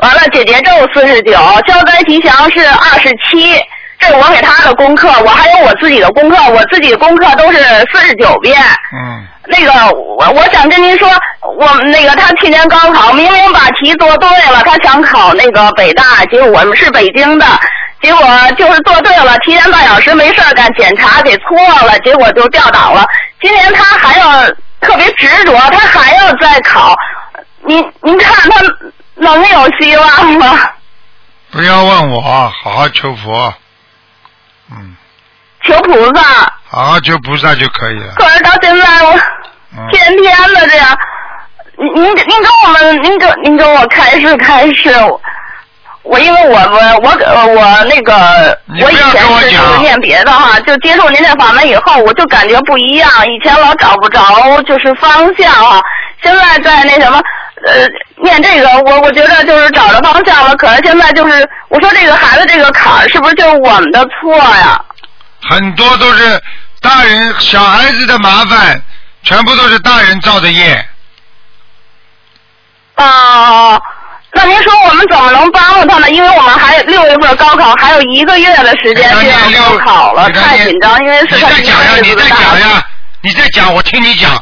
[0.01, 1.33] 完了姐姐咒四十九，
[1.67, 3.55] 消灾吉祥是二十七。
[3.99, 7.59] 这是我给他的功课，我还有我自己的功课，我自己的功课都是
[7.93, 8.59] 四十九遍。
[8.95, 11.07] 嗯，那个，我我想跟您说，
[11.59, 17.45] 我们那个他去年高考明明把题做对了，他想考那个北大，结果我们是北京的，
[18.01, 18.27] 结果
[18.57, 23.05] 就是做对了，提前半小时没事儿干，检查给错了，结果就调档了。
[23.43, 24.47] 今年他还要
[24.81, 26.95] 特别执着，他还要再考，
[27.67, 28.63] 您您看他
[29.21, 30.71] 能有希望吗？
[31.53, 33.53] 不要问我，好好求佛，
[34.71, 34.97] 嗯，
[35.65, 36.23] 求菩萨，
[36.69, 38.15] 好好求菩萨就可以了。
[38.17, 39.19] 可是到现在我
[39.77, 40.97] 嗯，天天的这样，
[41.77, 45.21] 您您您跟我们，您跟您跟我开示开示，我
[46.03, 55.83] 我因为我我我呃我那个我以前是念别的哈，就接触您这法门以后，我就感觉不一样，以前老找不着就是方向哈，
[56.23, 57.21] 现在在那什么。
[57.67, 57.87] 呃，
[58.23, 60.57] 念这个，我我觉得就是找着方向了。
[60.57, 64.83] 可是现在就是，我说这个孩子这个坎儿，是不是就是我们的错呀？
[65.49, 66.41] 很多都是
[66.81, 68.81] 大人小孩子的麻烦，
[69.23, 70.87] 全部都是大人造的业。
[72.95, 73.79] 啊，
[74.33, 76.11] 那您说我们怎么能帮助他呢？
[76.11, 82.29] 因为我们还六月份高考，还有一个月的时间就要高考了，太紧张，因为是他一你再讲呀，你再。
[82.29, 82.83] 讲呀，
[83.23, 84.33] 你再讲，我听你讲。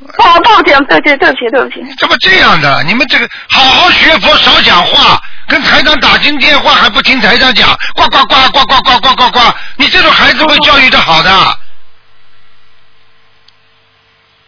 [0.00, 1.94] 哦，抱歉，对对对不起对不起。
[1.98, 2.82] 怎么这样的？
[2.84, 11.58] 你们这个好好学佛，少讲话，跟台长打进电话还不听台长讲，呱呱呱呱呱呱呱呱呱，你这种孩子会教育的好的，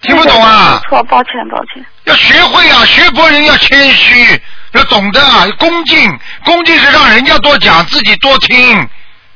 [0.00, 0.80] 听不懂啊？
[0.88, 1.84] 错，抱歉抱歉。
[2.04, 4.42] 要学会啊，学佛人要谦虚，
[4.72, 8.88] 要懂得啊，恭敬，恭敬是让人家多讲，自己多听，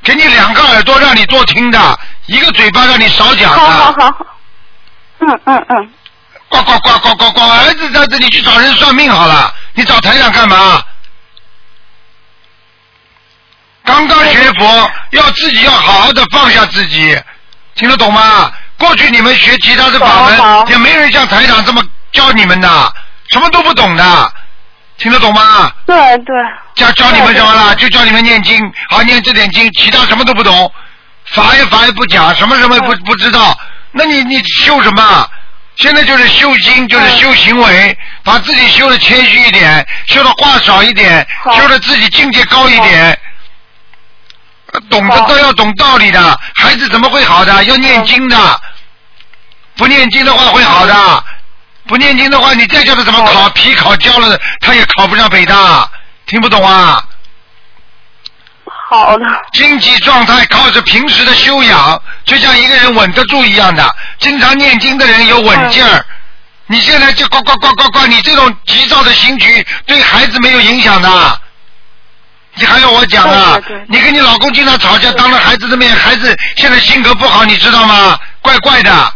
[0.03, 3.59] 给你两个耳朵让你多听的，一个嘴巴让你少讲的。
[3.59, 4.27] 好好好好。
[5.19, 5.91] 嗯嗯嗯。
[6.63, 7.41] 呱呱呱呱呱呱！
[7.41, 10.83] 儿子在这里去找人算命好了，你找台长干嘛？
[13.85, 17.17] 刚刚学佛，要自己要好好的放下自己，
[17.75, 18.53] 听得懂吗？
[18.79, 21.83] 过去你们学其他的法门，也没人像台长这么
[22.13, 22.95] 教你们的，
[23.31, 24.33] 什么都不懂的，
[24.99, 25.73] 听得懂吗？
[25.87, 26.37] 对对。
[26.75, 27.75] 教教你们什么了？
[27.77, 30.71] 就教你们念经，好念这点经，其他什么都不懂，
[31.27, 33.59] 法也法也不讲，什么什么也不不知道，
[33.93, 35.31] 那你你修什么？
[35.77, 43.19] 现在就是修心，就是修行为，把自己修的谦虚一点，修的话少一点，修的自己境界高一点。
[44.73, 47.63] 呃懂得都要懂道理的，孩子怎么会好的？
[47.65, 48.61] 要念经的，
[49.77, 51.25] 不念经的话会好的，
[51.87, 55.89] 不念经的话，你再叫他怎么考，皮考交了，他也考不上北大，
[56.27, 57.03] 听不懂啊？
[58.97, 59.25] 好的。
[59.53, 63.89] 经济状态靠着平时的修养，就像一个人稳得住一样的。
[64.19, 66.05] 经常念经的人有稳劲儿。
[66.67, 71.41] 你现在就呱呱呱呱呱，你这种急躁的行举对孩子没有影响的。
[72.55, 73.61] 你还要我讲啊？
[73.87, 78.19] 你跟你老公经常吵架，当着孩子的面，孩子现在性格不好，你知道吗？
[78.41, 79.13] 怪怪的。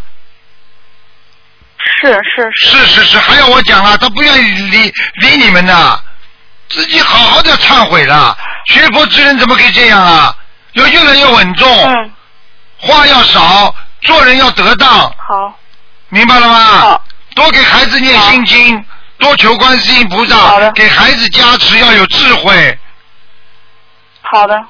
[2.03, 3.97] 是是是是是，还要我讲啊？
[3.97, 6.05] 他不愿意理理你们的，
[6.71, 8.37] 自己好好的忏悔了。
[8.67, 10.35] 学佛之人怎么可以这样啊？
[10.75, 12.13] 要越来越稳重，
[12.79, 14.89] 话要少，做人要得当。
[14.89, 15.59] 好，
[16.11, 17.01] 明白了吗？
[17.35, 18.85] 多给孩子念心经，
[19.19, 22.79] 多求观世音菩萨，给孩子加持，要有智慧。
[24.23, 24.65] 好的。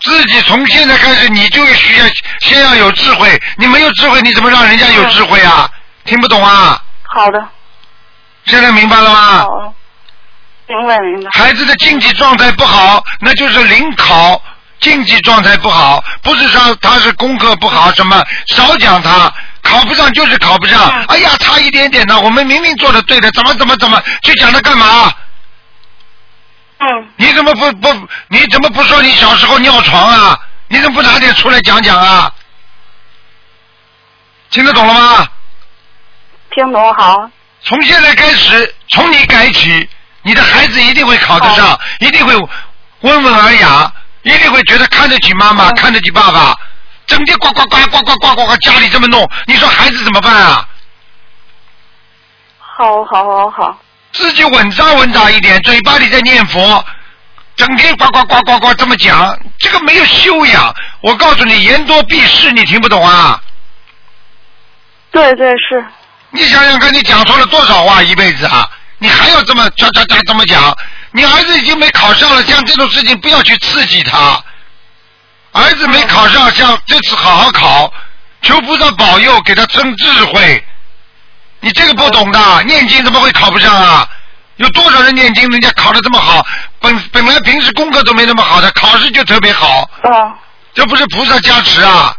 [0.00, 2.06] 自己从现在开始，你就需要
[2.40, 3.40] 先要有智慧。
[3.56, 5.70] 你没有智慧，你怎么让人家有智慧啊？
[6.04, 6.82] 听不懂啊？
[7.04, 7.48] 好的。
[8.46, 9.38] 现在明白了吗？
[9.42, 9.74] 好。
[10.70, 11.30] 明白明白。
[11.32, 14.40] 孩子的经济状态不好，那就是临考
[14.78, 20.80] 经济状态不好，不是说他是功课不好，什么少讲他，考不上就是考不上。
[21.08, 25.12] 哎呀，差一点点呢，我们明明做的对的，怎么怎么怎么去讲他干嘛？
[26.78, 27.08] 嗯。
[27.16, 28.08] 你怎么不不？
[28.28, 30.38] 你怎么不说你小时候尿床啊？
[30.68, 32.32] 你怎么不拿点出来讲讲啊？
[34.50, 35.28] 听得懂了吗？
[36.52, 37.28] 听懂好。
[37.62, 39.88] 从现在开始，从你改起，
[40.22, 42.34] 你的孩子一定会考得上，一定会
[43.00, 43.92] 温文尔雅，
[44.22, 46.54] 一定会觉得看得起妈妈，看得起爸爸。
[47.06, 50.68] 整天呱呱呱呱呱呱呱呱，家里这么弄，你说孩子怎么办啊？
[52.58, 53.78] 好好好好。
[54.12, 56.84] 自己稳扎稳打一点，嘴巴里在念佛，
[57.56, 60.74] 整天呱呱呱呱呱这么讲，这个没有修养。
[61.00, 63.40] 我告诉你，言多必失，你听不懂啊？
[65.10, 65.84] 对对是。
[66.30, 68.68] 你想想看，你讲错了多少话一辈子啊？
[69.00, 70.76] 你还要这么喳喳喳这么讲？
[71.12, 74.40] 你儿子已经没考上了，像这种事情不要去刺激他。
[75.52, 77.92] 儿子没考上，像这次好好考，
[78.42, 80.62] 求菩萨保佑，给他增智慧。
[81.60, 84.06] 你这个不懂的，念经怎么会考不上啊？
[84.56, 86.46] 有多少人念经，人家考的这么好？
[86.78, 89.90] 本本来平时功课都没那么好的，考试就特别好。
[90.02, 90.36] 啊。
[90.74, 92.14] 这不是菩萨加持啊？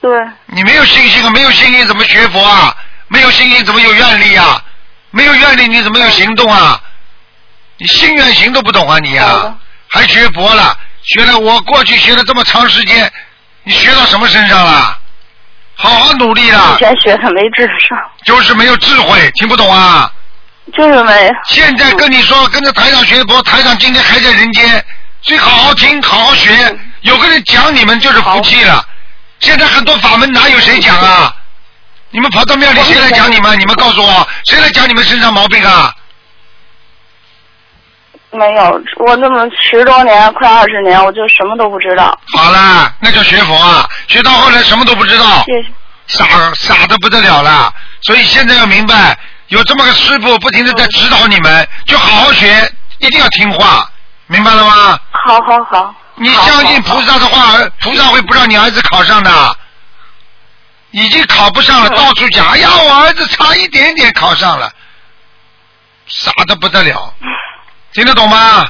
[0.00, 0.10] 对。
[0.46, 1.30] 你没有信心啊？
[1.30, 2.74] 没有信心怎么学佛啊？
[3.08, 4.60] 没有信心怎么有愿力啊？
[5.16, 6.78] 没有愿力你怎么有行动啊？
[7.78, 9.54] 你心愿行都不懂啊你呀？
[9.88, 10.76] 还学佛了？
[11.02, 13.10] 学了我过去学了这么长时间，
[13.62, 14.98] 你学到什么身上了？
[15.74, 16.74] 好好努力了。
[16.76, 17.98] 以前学的没智商。
[18.24, 20.10] 就是没有智慧，听不懂啊？
[20.74, 21.30] 就是没。
[21.46, 24.84] 现在跟你说，跟着台长学佛，台长今天还在人间，
[25.22, 26.50] 所以好好听，好好学。
[27.02, 28.84] 有个人讲你们就是福气了。
[29.40, 31.34] 现在很多法门哪有谁讲啊？
[32.16, 33.60] 你们跑到庙里谁来讲你们？
[33.60, 35.92] 你们告诉我，谁来讲你们身上毛病啊？
[38.30, 42.18] 没有，我那么十多年，快二十年，我就什么都不知道。
[42.34, 43.86] 好了，那叫学佛啊！
[44.08, 45.68] 学到后来什么都不知道，谢谢。
[46.06, 47.70] 傻傻的不得了了。
[48.00, 49.14] 所以现在要明白，
[49.48, 52.48] 有这么个师傅不停的在指导你们，就好好学，
[52.96, 53.86] 一定要听话，
[54.26, 54.98] 明白了吗？
[55.10, 55.94] 好好好。
[56.14, 59.58] 你相信菩萨的话，菩萨会不让你儿子考上的。
[60.96, 64.70] 已经考不上了， 到处讲，哎呀，我儿子差一点点考上了，
[66.06, 67.12] 傻的不得了，
[67.92, 68.66] 听得懂吗？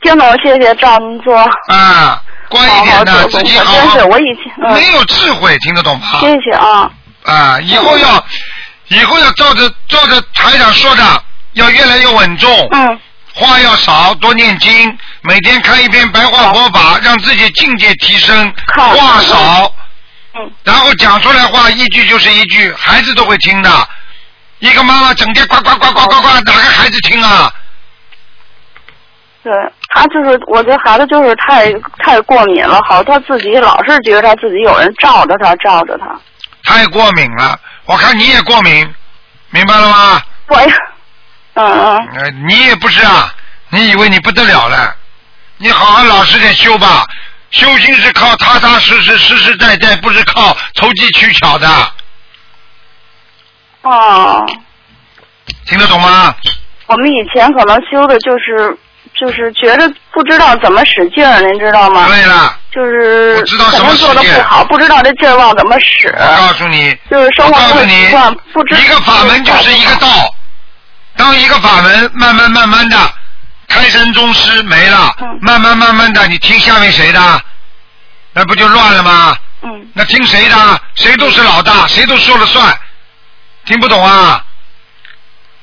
[0.00, 1.38] 听懂，谢谢赵您说。
[1.68, 3.80] 啊，乖一点的，自己好好。
[3.80, 6.20] 真是我以前没有智慧，听得懂吗？
[6.20, 6.90] 谢谢啊。
[7.24, 8.24] 啊，以后要，
[8.88, 12.50] 以后要照着照着台长说的，要越来越稳重。
[12.72, 12.98] 嗯。
[13.34, 18.54] 话要少，多念经，每天看一篇白话佛法，让自己境界提升。
[18.76, 19.70] 话少。
[20.34, 20.52] 嗯。
[20.64, 23.70] 然后讲出来话一句就是一句，孩子都会听的。
[24.60, 27.52] 一个妈妈整天呱呱呱呱呱呱，哪个孩子听啊？
[29.42, 29.52] 对
[29.90, 36.18] 他就是，我这孩子就是太太过敏了，好，他自己老是觉得他自己有人罩着他，罩着他。
[36.64, 38.94] 太过敏了，我看你也过敏，
[39.50, 40.22] 明白了吗？
[40.48, 40.74] 我呀，
[41.54, 42.08] 嗯嗯。
[42.16, 43.34] 呃，你也不是啊，
[43.68, 44.96] 你以为你不得了了？
[45.58, 47.04] 你好好老实点修吧。
[47.54, 51.68] 修行是靠踏踏实实、实实在在，不是靠投机取巧的。
[53.82, 54.44] 哦。
[55.66, 56.34] 听得懂吗？
[56.86, 58.76] 我们以前可能修的就是，
[59.18, 62.06] 就是觉得不知道怎么使劲儿，您知道吗？
[62.08, 62.58] 对了。
[62.72, 66.08] 就是不知道什么做的不好，不知道这劲儿往怎么使。
[66.08, 66.94] 我告诉你。
[67.08, 68.74] 就是生活不习惯，不知。
[68.74, 70.08] 一个法门就是一个道，
[71.16, 72.96] 当一个法门慢慢慢慢的。
[73.74, 77.42] 开山宗师没了，慢慢慢慢的，你听下面谁的？
[78.32, 79.36] 那不就乱了吗？
[79.62, 79.88] 嗯。
[79.92, 80.80] 那听谁的？
[80.94, 82.72] 谁都是老大，谁都说了算。
[83.64, 84.44] 听不懂啊？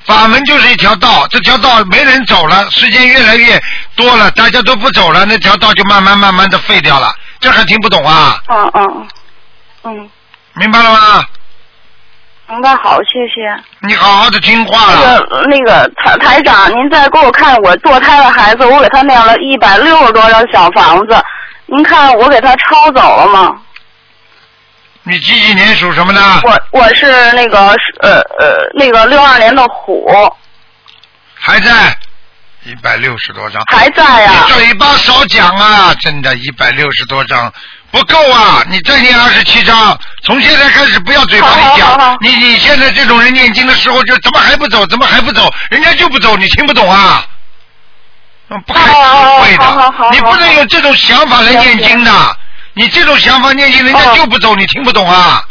[0.04, 3.58] 法门就是一条道，这条道没人走了，时间越来越
[3.96, 7.10] 多了，大家都不走了，那条道就慢慢慢慢的废掉了。
[7.40, 8.42] 这还听不懂啊？
[8.48, 9.08] 嗯嗯
[9.84, 10.10] 嗯。
[10.56, 11.24] 明白了吗？
[12.52, 13.58] 明白好，谢谢。
[13.80, 15.00] 你好好的听话了。
[15.00, 21.16] 那个那个台台长，您再给我看我堕胎的孩子，我给他念了一百六十多张小房子，
[21.64, 23.56] 您看我给他抄走了吗？
[25.04, 26.20] 你几几年属什么的？
[26.42, 27.58] 我我是那个
[28.00, 30.06] 呃呃那个六二年的虎。
[31.32, 31.96] 还在，
[32.64, 33.62] 一百六十多张。
[33.72, 34.30] 还在呀。
[34.46, 35.94] 你嘴巴少讲啊！
[36.02, 37.50] 真的，一百六十多张，
[37.92, 38.64] 不够啊！
[38.68, 42.18] 你再念二十七章，从现在开始不要嘴巴里讲。
[42.22, 44.84] 你你现在这种人念经的时候就怎么还不走？
[44.86, 45.48] 怎么还不走？
[45.68, 47.24] 人家就不走，你听不懂啊？
[48.48, 48.92] 不开智
[49.42, 52.36] 慧的，你不能有这种想法来念经的。
[52.74, 55.46] 你这种想法念经，人家就不走，你听不懂啊？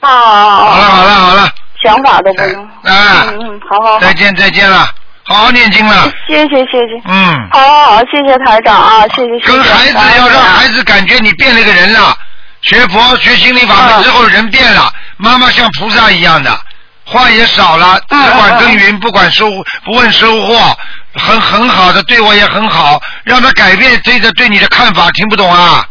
[0.00, 1.50] 啊啊好了好了好了，
[1.82, 2.64] 想法都不用。
[2.64, 3.98] 啊，嗯嗯，好好好。
[3.98, 4.88] 再见再见了，
[5.28, 6.10] 好好念经了。
[6.26, 7.02] 谢谢谢谢。
[7.04, 7.48] 嗯。
[7.52, 9.38] 好好好，谢谢台长啊，谢谢。
[9.46, 12.16] 跟孩子要让孩子感觉你变了个人了，
[12.62, 16.58] 学佛学心理法门之后人变了，妈妈像菩萨一样的，
[17.04, 19.50] 话也少了，只管耕耘，不管收
[19.84, 20.76] 不问收获，
[21.14, 25.86] 很很好的对我也很好，让他改变对的对你的看法，听不懂啊？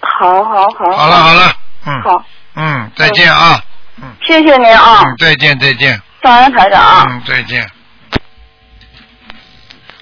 [0.00, 0.96] 好好好。
[0.96, 1.52] 好了好了，
[1.86, 2.02] 嗯。
[2.02, 2.24] 好。
[2.54, 3.60] 嗯，再见啊。
[4.00, 6.00] 嗯谢谢您啊，嗯，再见再见。
[6.20, 7.06] 感恩台长啊。
[7.08, 7.68] 嗯，再见。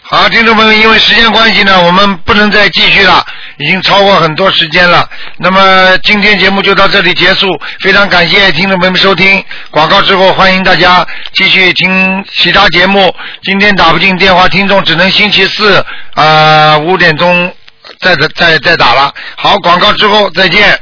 [0.09, 3.27] 好，听众朋友，因为时间关系呢，我们不能再继续了，
[3.59, 5.05] 已经超过很多时间了。
[5.39, 7.49] 那么今天节目就到这里结束，
[7.81, 9.45] 非常感谢听众朋友们收听。
[9.69, 13.13] 广告之后，欢迎大家继续听其他节目。
[13.43, 17.53] 今天打不进电话，听众只能星期四啊五点钟
[17.99, 19.13] 再再再打了。
[19.37, 20.79] 好，广告之后再见。